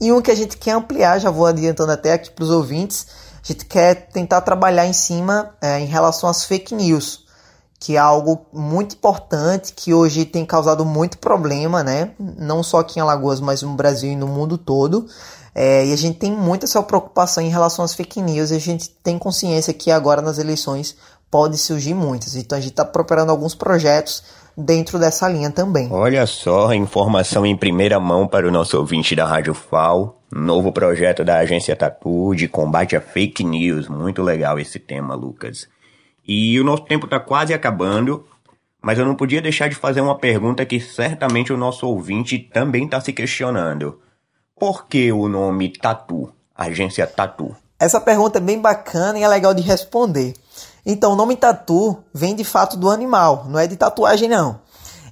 e 0.01 0.13
um 0.13 0.21
que 0.21 0.31
a 0.31 0.35
gente 0.35 0.59
quer 0.59 0.73
ampliar, 0.73 1.19
já 1.19 1.31
vou 1.31 1.47
adiantando 1.47 1.93
até 1.93 2.13
aqui 2.13 2.31
para 2.31 2.45
os 2.45 2.51
ouvintes, 2.51 3.07
gente 3.53 3.65
quer 3.65 4.09
tentar 4.09 4.41
trabalhar 4.41 4.87
em 4.87 4.93
cima 4.93 5.55
é, 5.61 5.81
em 5.81 5.87
relação 5.87 6.29
às 6.29 6.45
fake 6.45 6.75
news 6.75 7.29
que 7.81 7.95
é 7.95 7.99
algo 7.99 8.47
muito 8.53 8.97
importante 8.97 9.73
que 9.73 9.95
hoje 9.95 10.25
tem 10.25 10.45
causado 10.45 10.85
muito 10.85 11.19
problema, 11.19 11.85
né? 11.85 12.11
Não 12.19 12.63
só 12.63 12.81
aqui 12.81 12.99
em 12.99 13.03
Alagoas, 13.03 13.41
mas 13.41 13.63
no 13.63 13.75
Brasil 13.75 14.11
e 14.11 14.17
no 14.17 14.27
mundo 14.27 14.59
todo. 14.59 15.07
É, 15.55 15.87
e 15.87 15.93
a 15.93 15.97
gente 15.97 16.19
tem 16.19 16.33
muita 16.33 16.67
essa 16.67 16.83
preocupação 16.83 17.43
em 17.43 17.49
relação 17.49 17.85
às 17.85 17.95
fake 17.95 18.21
news 18.21 18.51
e 18.51 18.57
a 18.57 18.61
gente 18.61 18.91
tem 19.03 19.19
consciência 19.19 19.73
que 19.73 19.91
agora 19.91 20.21
nas 20.21 20.39
eleições 20.39 20.97
pode 21.31 21.57
surgir 21.59 21.95
muitas. 21.95 22.37
Então 22.37 22.59
a 22.59 22.61
gente 22.61 22.73
está 22.73 22.85
preparando 22.85 23.31
alguns 23.31 23.55
projetos 23.55 24.23
dentro 24.57 24.99
dessa 24.99 25.29
linha 25.29 25.51
também. 25.51 25.89
Olha 25.93 26.27
só, 26.27 26.73
informação 26.75 27.47
em 27.47 27.57
primeira 27.57 28.01
mão 28.01 28.27
para 28.27 28.47
o 28.47 28.51
nosso 28.51 28.77
ouvinte 28.77 29.15
da 29.15 29.25
Rádio 29.25 29.55
FAO. 29.55 30.17
Novo 30.31 30.73
projeto 30.73 31.25
da 31.25 31.39
agência 31.39 31.75
Tatu 31.75 32.35
de 32.35 32.49
combate 32.49 32.95
a 32.95 33.01
fake 33.01 33.45
news. 33.45 33.89
Muito 33.89 34.23
legal 34.23 34.59
esse 34.59 34.79
tema, 34.79 35.15
Lucas. 35.15 35.69
E 36.27 36.61
o 36.61 36.65
nosso 36.65 36.85
tempo 36.85 37.07
está 37.07 37.19
quase 37.19 37.55
acabando, 37.55 38.27
mas 38.83 38.99
eu 38.99 39.07
não 39.07 39.15
podia 39.15 39.41
deixar 39.41 39.69
de 39.69 39.75
fazer 39.75 40.03
uma 40.03 40.19
pergunta 40.19 40.67
que 40.67 40.79
certamente 40.79 41.51
o 41.53 41.57
nosso 41.57 41.87
ouvinte 41.87 42.39
também 42.39 42.85
está 42.85 43.01
se 43.01 43.13
questionando. 43.15 43.99
Por 44.59 44.87
que 44.87 45.11
o 45.11 45.29
nome 45.29 45.73
Tatu, 45.73 46.31
agência 46.55 47.07
Tatu? 47.07 47.57
Essa 47.81 48.01
pergunta 48.01 48.39
é 48.39 48.43
bem 48.43 48.61
bacana 48.61 49.19
e 49.19 49.23
é 49.23 49.29
legal 49.29 49.55
de 49.55 49.63
responder. 49.63 50.35
Então, 50.91 51.13
o 51.13 51.17
nome 51.17 51.37
Tatu 51.37 52.03
vem 52.15 52.35
de 52.35 52.45
fato 52.45 52.75
do 52.75 52.91
animal, 52.91 53.45
não 53.47 53.59
é 53.59 53.67
de 53.67 53.77
tatuagem 53.77 54.27
não. 54.27 54.59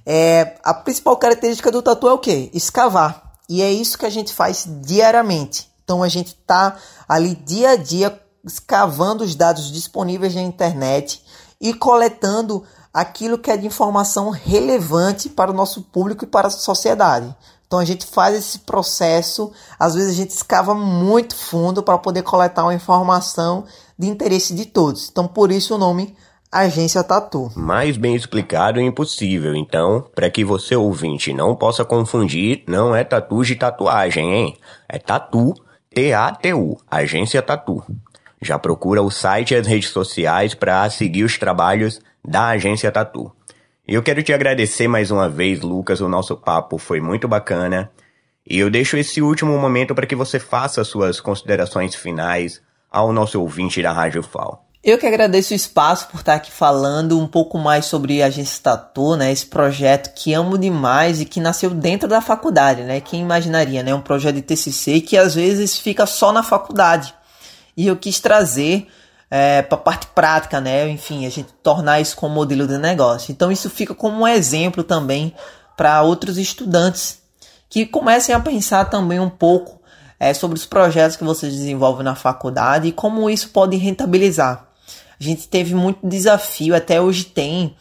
É, 0.09 0.55
a 0.63 0.73
principal 0.73 1.15
característica 1.17 1.69
do 1.69 1.81
tatu 1.81 2.07
é 2.07 2.13
o 2.13 2.17
quê? 2.17 2.49
Escavar. 2.53 3.33
E 3.49 3.61
é 3.61 3.69
isso 3.69 3.97
que 3.97 4.05
a 4.05 4.09
gente 4.09 4.33
faz 4.33 4.65
diariamente. 4.65 5.69
Então 5.83 6.01
a 6.01 6.07
gente 6.07 6.29
está 6.29 6.77
ali 7.07 7.35
dia 7.35 7.71
a 7.71 7.75
dia 7.75 8.17
escavando 8.43 9.23
os 9.23 9.35
dados 9.35 9.69
disponíveis 9.69 10.33
na 10.33 10.41
internet 10.41 11.21
e 11.59 11.73
coletando 11.73 12.63
aquilo 12.93 13.37
que 13.37 13.51
é 13.51 13.57
de 13.57 13.67
informação 13.67 14.29
relevante 14.29 15.27
para 15.27 15.51
o 15.51 15.53
nosso 15.53 15.81
público 15.81 16.23
e 16.23 16.27
para 16.27 16.47
a 16.47 16.51
sociedade. 16.51 17.35
Então 17.67 17.79
a 17.79 17.85
gente 17.85 18.05
faz 18.05 18.33
esse 18.33 18.59
processo, 18.59 19.51
às 19.77 19.93
vezes 19.93 20.11
a 20.11 20.15
gente 20.15 20.31
escava 20.31 20.73
muito 20.73 21.35
fundo 21.35 21.83
para 21.83 21.97
poder 21.97 22.23
coletar 22.23 22.63
uma 22.63 22.73
informação 22.73 23.65
de 23.97 24.07
interesse 24.07 24.53
de 24.53 24.65
todos. 24.65 25.09
Então 25.09 25.27
por 25.27 25.51
isso 25.51 25.75
o 25.75 25.77
nome 25.77 26.15
Agência 26.51 27.03
Tatu. 27.03 27.51
Mais 27.55 27.97
bem 27.97 28.15
explicado 28.15 28.79
e 28.79 28.83
impossível. 28.83 29.53
Então, 29.53 30.05
para 30.15 30.29
que 30.29 30.45
você 30.45 30.75
ouvinte 30.75 31.33
não 31.33 31.53
possa 31.53 31.83
confundir, 31.83 32.63
não 32.65 32.95
é 32.95 33.03
tatu 33.03 33.43
de 33.43 33.55
tatuagem, 33.55 34.33
hein? 34.33 34.57
É 34.87 34.97
tatu, 34.97 35.53
T-A-T-U, 35.93 36.77
Agência 36.89 37.41
Tatu. 37.41 37.83
Já 38.41 38.57
procura 38.57 39.01
o 39.01 39.11
site 39.11 39.53
e 39.53 39.57
as 39.57 39.67
redes 39.67 39.89
sociais 39.89 40.53
para 40.53 40.89
seguir 40.89 41.23
os 41.23 41.37
trabalhos 41.37 41.99
da 42.25 42.47
agência 42.47 42.91
Tatu. 42.91 43.31
E 43.85 43.93
eu 43.93 44.03
quero 44.03 44.23
te 44.23 44.31
agradecer 44.31 44.87
mais 44.87 45.11
uma 45.11 45.27
vez, 45.27 45.61
Lucas. 45.61 45.99
O 45.99 46.07
nosso 46.07 46.37
papo 46.37 46.77
foi 46.77 47.01
muito 47.01 47.27
bacana. 47.27 47.91
E 48.49 48.59
eu 48.59 48.69
deixo 48.69 48.95
esse 48.95 49.21
último 49.21 49.57
momento 49.57 49.93
para 49.93 50.05
que 50.05 50.15
você 50.15 50.39
faça 50.39 50.83
suas 50.85 51.19
considerações 51.19 51.93
finais 51.93 52.61
ao 52.91 53.11
nosso 53.11 53.39
ouvinte 53.39 53.81
da 53.81 53.91
Rádio 53.91 54.23
FAO. 54.23 54.67
Eu 54.83 54.97
que 54.97 55.05
agradeço 55.05 55.53
o 55.53 55.55
espaço 55.55 56.07
por 56.07 56.21
estar 56.21 56.35
aqui 56.35 56.51
falando 56.51 57.19
um 57.19 57.27
pouco 57.27 57.57
mais 57.57 57.85
sobre 57.85 58.23
a 58.23 58.27
Agência 58.27 58.63
Tatu, 58.63 59.15
né? 59.17 59.31
Esse 59.31 59.45
projeto 59.45 60.13
que 60.13 60.33
amo 60.33 60.57
demais 60.57 61.19
e 61.19 61.25
que 61.25 61.41
nasceu 61.41 61.71
dentro 61.71 62.07
da 62.07 62.21
faculdade, 62.21 62.83
né? 62.83 63.01
Quem 63.01 63.21
imaginaria, 63.21 63.83
né? 63.83 63.93
Um 63.93 64.01
projeto 64.01 64.35
de 64.35 64.41
TCC 64.41 65.01
que 65.01 65.17
às 65.17 65.35
vezes 65.35 65.77
fica 65.77 66.05
só 66.05 66.31
na 66.31 66.41
faculdade 66.41 67.13
e 67.75 67.85
eu 67.85 67.97
quis 67.97 68.19
trazer 68.19 68.87
é, 69.29 69.61
para 69.61 69.77
a 69.77 69.81
parte 69.81 70.07
prática, 70.07 70.61
né? 70.61 70.87
Enfim, 70.89 71.25
a 71.25 71.29
gente 71.29 71.51
tornar 71.61 71.99
isso 71.99 72.15
como 72.15 72.35
modelo 72.35 72.65
de 72.65 72.77
negócio. 72.77 73.31
Então 73.31 73.51
isso 73.51 73.69
fica 73.69 73.93
como 73.93 74.21
um 74.21 74.27
exemplo 74.27 74.83
também 74.83 75.35
para 75.75 76.01
outros 76.01 76.37
estudantes 76.37 77.19
que 77.69 77.85
comecem 77.85 78.33
a 78.33 78.39
pensar 78.39 78.85
também 78.85 79.19
um 79.19 79.29
pouco 79.29 79.76
é, 80.19 80.33
sobre 80.33 80.57
os 80.57 80.65
projetos 80.65 81.15
que 81.15 81.23
vocês 81.23 81.53
desenvolvem 81.53 82.03
na 82.03 82.15
faculdade 82.15 82.87
e 82.87 82.91
como 82.91 83.29
isso 83.29 83.49
pode 83.49 83.77
rentabilizar. 83.77 84.67
A 85.19 85.23
gente 85.23 85.47
teve 85.47 85.73
muito 85.73 86.07
desafio, 86.07 86.75
até 86.75 87.01
hoje 87.01 87.25
tem, 87.25 87.75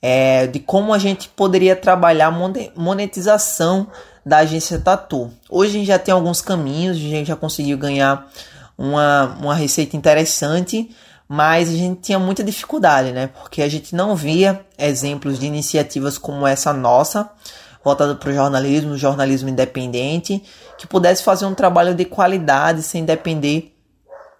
é, 0.00 0.46
de 0.46 0.58
como 0.58 0.92
a 0.92 0.98
gente 0.98 1.28
poderia 1.28 1.74
trabalhar 1.74 2.30
monetização 2.76 3.86
da 4.24 4.38
agência 4.38 4.78
Tatu. 4.78 5.30
Hoje 5.48 5.70
a 5.70 5.78
gente 5.78 5.86
já 5.86 5.98
tem 5.98 6.12
alguns 6.12 6.40
caminhos, 6.40 6.96
a 6.96 7.00
gente 7.00 7.28
já 7.28 7.36
conseguiu 7.36 7.78
ganhar 7.78 8.28
uma, 8.76 9.36
uma 9.40 9.54
receita 9.54 9.96
interessante, 9.96 10.90
mas 11.28 11.68
a 11.70 11.72
gente 11.72 12.00
tinha 12.02 12.18
muita 12.18 12.44
dificuldade, 12.44 13.10
né? 13.12 13.28
Porque 13.28 13.62
a 13.62 13.68
gente 13.68 13.94
não 13.94 14.14
via 14.14 14.60
exemplos 14.78 15.38
de 15.38 15.46
iniciativas 15.46 16.18
como 16.18 16.46
essa 16.46 16.72
nossa 16.72 17.30
voltada 17.84 18.14
para 18.14 18.30
o 18.30 18.32
jornalismo, 18.32 18.96
jornalismo 18.96 19.48
independente, 19.48 20.42
que 20.78 20.86
pudesse 20.86 21.22
fazer 21.22 21.46
um 21.46 21.54
trabalho 21.54 21.94
de 21.94 22.04
qualidade 22.04 22.82
sem 22.82 23.04
depender 23.04 23.74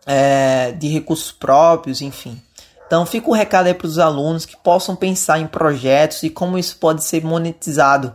é, 0.07 0.73
de 0.73 0.89
recursos 0.89 1.33
próprios, 1.33 2.01
enfim. 2.01 2.41
Então 2.87 3.07
fica 3.07 3.31
o 3.31 3.33
recado 3.33 3.69
aí 3.69 3.75
para 3.75 3.87
os 3.87 3.99
alunos 3.99 4.45
que 4.45 4.57
possam 4.57 4.95
pensar 4.95 5.39
em 5.39 5.47
projetos 5.47 6.23
e 6.23 6.31
como 6.31 6.59
isso 6.59 6.77
pode 6.77 7.03
ser 7.03 7.25
monetizado. 7.25 8.15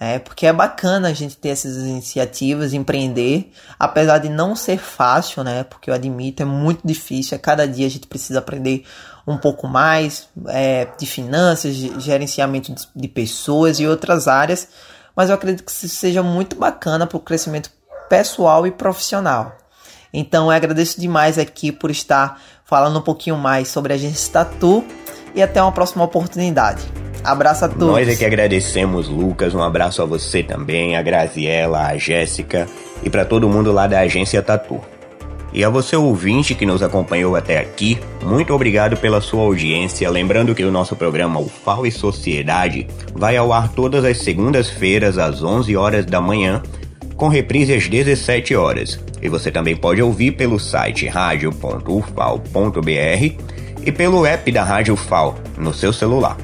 É, 0.00 0.20
porque 0.20 0.46
é 0.46 0.52
bacana 0.52 1.08
a 1.08 1.12
gente 1.12 1.36
ter 1.36 1.48
essas 1.48 1.76
iniciativas, 1.76 2.72
empreender, 2.72 3.50
apesar 3.76 4.18
de 4.18 4.28
não 4.28 4.54
ser 4.54 4.78
fácil, 4.78 5.42
né? 5.42 5.64
Porque 5.64 5.90
eu 5.90 5.94
admito, 5.94 6.40
é 6.40 6.46
muito 6.46 6.86
difícil. 6.86 7.36
A 7.36 7.40
cada 7.40 7.66
dia 7.66 7.86
a 7.86 7.90
gente 7.90 8.06
precisa 8.06 8.38
aprender 8.38 8.84
um 9.28 9.36
pouco 9.36 9.68
mais 9.68 10.26
é, 10.48 10.88
de 10.98 11.04
finanças, 11.04 11.76
de 11.76 12.00
gerenciamento 12.00 12.74
de 12.96 13.08
pessoas 13.08 13.78
e 13.78 13.86
outras 13.86 14.26
áreas. 14.26 14.68
Mas 15.14 15.28
eu 15.28 15.34
acredito 15.34 15.64
que 15.64 15.70
isso 15.70 15.88
seja 15.88 16.22
muito 16.22 16.56
bacana 16.56 17.06
para 17.06 17.18
o 17.18 17.20
crescimento 17.20 17.70
pessoal 18.08 18.66
e 18.66 18.70
profissional. 18.70 19.54
Então 20.12 20.46
eu 20.46 20.50
agradeço 20.52 20.98
demais 20.98 21.38
aqui 21.38 21.70
por 21.70 21.90
estar 21.90 22.40
falando 22.64 22.98
um 22.98 23.02
pouquinho 23.02 23.36
mais 23.36 23.68
sobre 23.68 23.92
a 23.92 23.96
agência 23.96 24.32
Tatu 24.32 24.82
e 25.34 25.42
até 25.42 25.60
uma 25.60 25.72
próxima 25.72 26.04
oportunidade. 26.04 26.82
Abraço 27.22 27.66
a 27.66 27.68
todos. 27.68 27.88
Nós 27.88 28.08
é 28.08 28.16
que 28.16 28.24
agradecemos, 28.24 29.08
Lucas. 29.08 29.54
Um 29.54 29.62
abraço 29.62 30.00
a 30.00 30.06
você 30.06 30.42
também, 30.42 30.96
a 30.96 31.02
Graziela, 31.02 31.88
a 31.88 31.98
Jéssica 31.98 32.66
e 33.02 33.10
para 33.10 33.26
todo 33.26 33.48
mundo 33.48 33.72
lá 33.72 33.86
da 33.86 34.00
agência 34.00 34.40
Tatu. 34.42 34.80
E 35.52 35.64
a 35.64 35.70
você 35.70 35.96
ouvinte 35.96 36.54
que 36.54 36.66
nos 36.66 36.82
acompanhou 36.82 37.34
até 37.34 37.58
aqui, 37.58 37.98
muito 38.22 38.52
obrigado 38.52 38.96
pela 38.96 39.20
sua 39.20 39.42
audiência. 39.42 40.10
Lembrando 40.10 40.54
que 40.54 40.64
o 40.64 40.70
nosso 40.70 40.94
programa 40.94 41.40
UFAO 41.40 41.86
e 41.86 41.90
Sociedade 41.90 42.86
vai 43.14 43.36
ao 43.36 43.52
ar 43.52 43.68
todas 43.68 44.04
as 44.04 44.18
segundas-feiras 44.18 45.16
às 45.16 45.42
11 45.42 45.74
horas 45.76 46.04
da 46.04 46.20
manhã, 46.20 46.62
com 47.16 47.28
reprise 47.28 47.74
às 47.74 47.88
17 47.88 48.54
horas. 48.54 49.00
E 49.22 49.28
você 49.28 49.50
também 49.50 49.74
pode 49.74 50.02
ouvir 50.02 50.32
pelo 50.32 50.58
site 50.58 51.06
radio.ufal.br 51.06 52.08
e 53.84 53.92
pelo 53.92 54.26
app 54.26 54.52
da 54.52 54.62
Rádio 54.62 54.94
UFAO 54.94 55.34
no 55.56 55.72
seu 55.72 55.92
celular. 55.92 56.36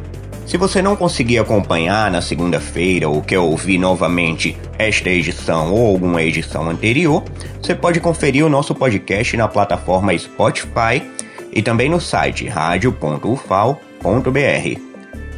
Se 0.47 0.59
você 0.59 0.83
não 0.83 0.95
conseguir 0.95 1.39
acompanhar 1.39 2.11
na 2.11 2.21
segunda-feira 2.21 3.09
ou 3.09 3.23
quer 3.23 3.39
ouvir 3.39 3.79
novamente 3.79 4.57
esta 4.79 5.09
edição 5.09 5.73
ou 5.73 5.87
alguma 5.87 6.23
edição 6.23 6.69
anterior, 6.69 7.25
você 7.61 7.75
pode 7.75 7.99
conferir 7.99 8.45
o 8.45 8.51
nosso 8.51 8.75
podcast 8.75 9.37
na 9.37 9.49
plataforma 9.49 10.17
Spotify 10.17 11.03
e 11.51 11.63
também 11.63 11.89
no 11.89 12.01
site 12.01 12.47
radio.ufal.br. 12.47 13.79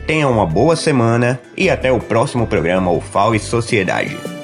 Tenha 0.07 0.29
uma 0.29 0.47
boa 0.47 0.77
semana 0.77 1.41
e 1.57 1.71
até 1.71 1.91
o 1.93 2.01
próximo 2.01 2.47
programa 2.47 2.91
UFAO 2.91 3.35
e 3.35 3.39
Sociedade. 3.39 4.36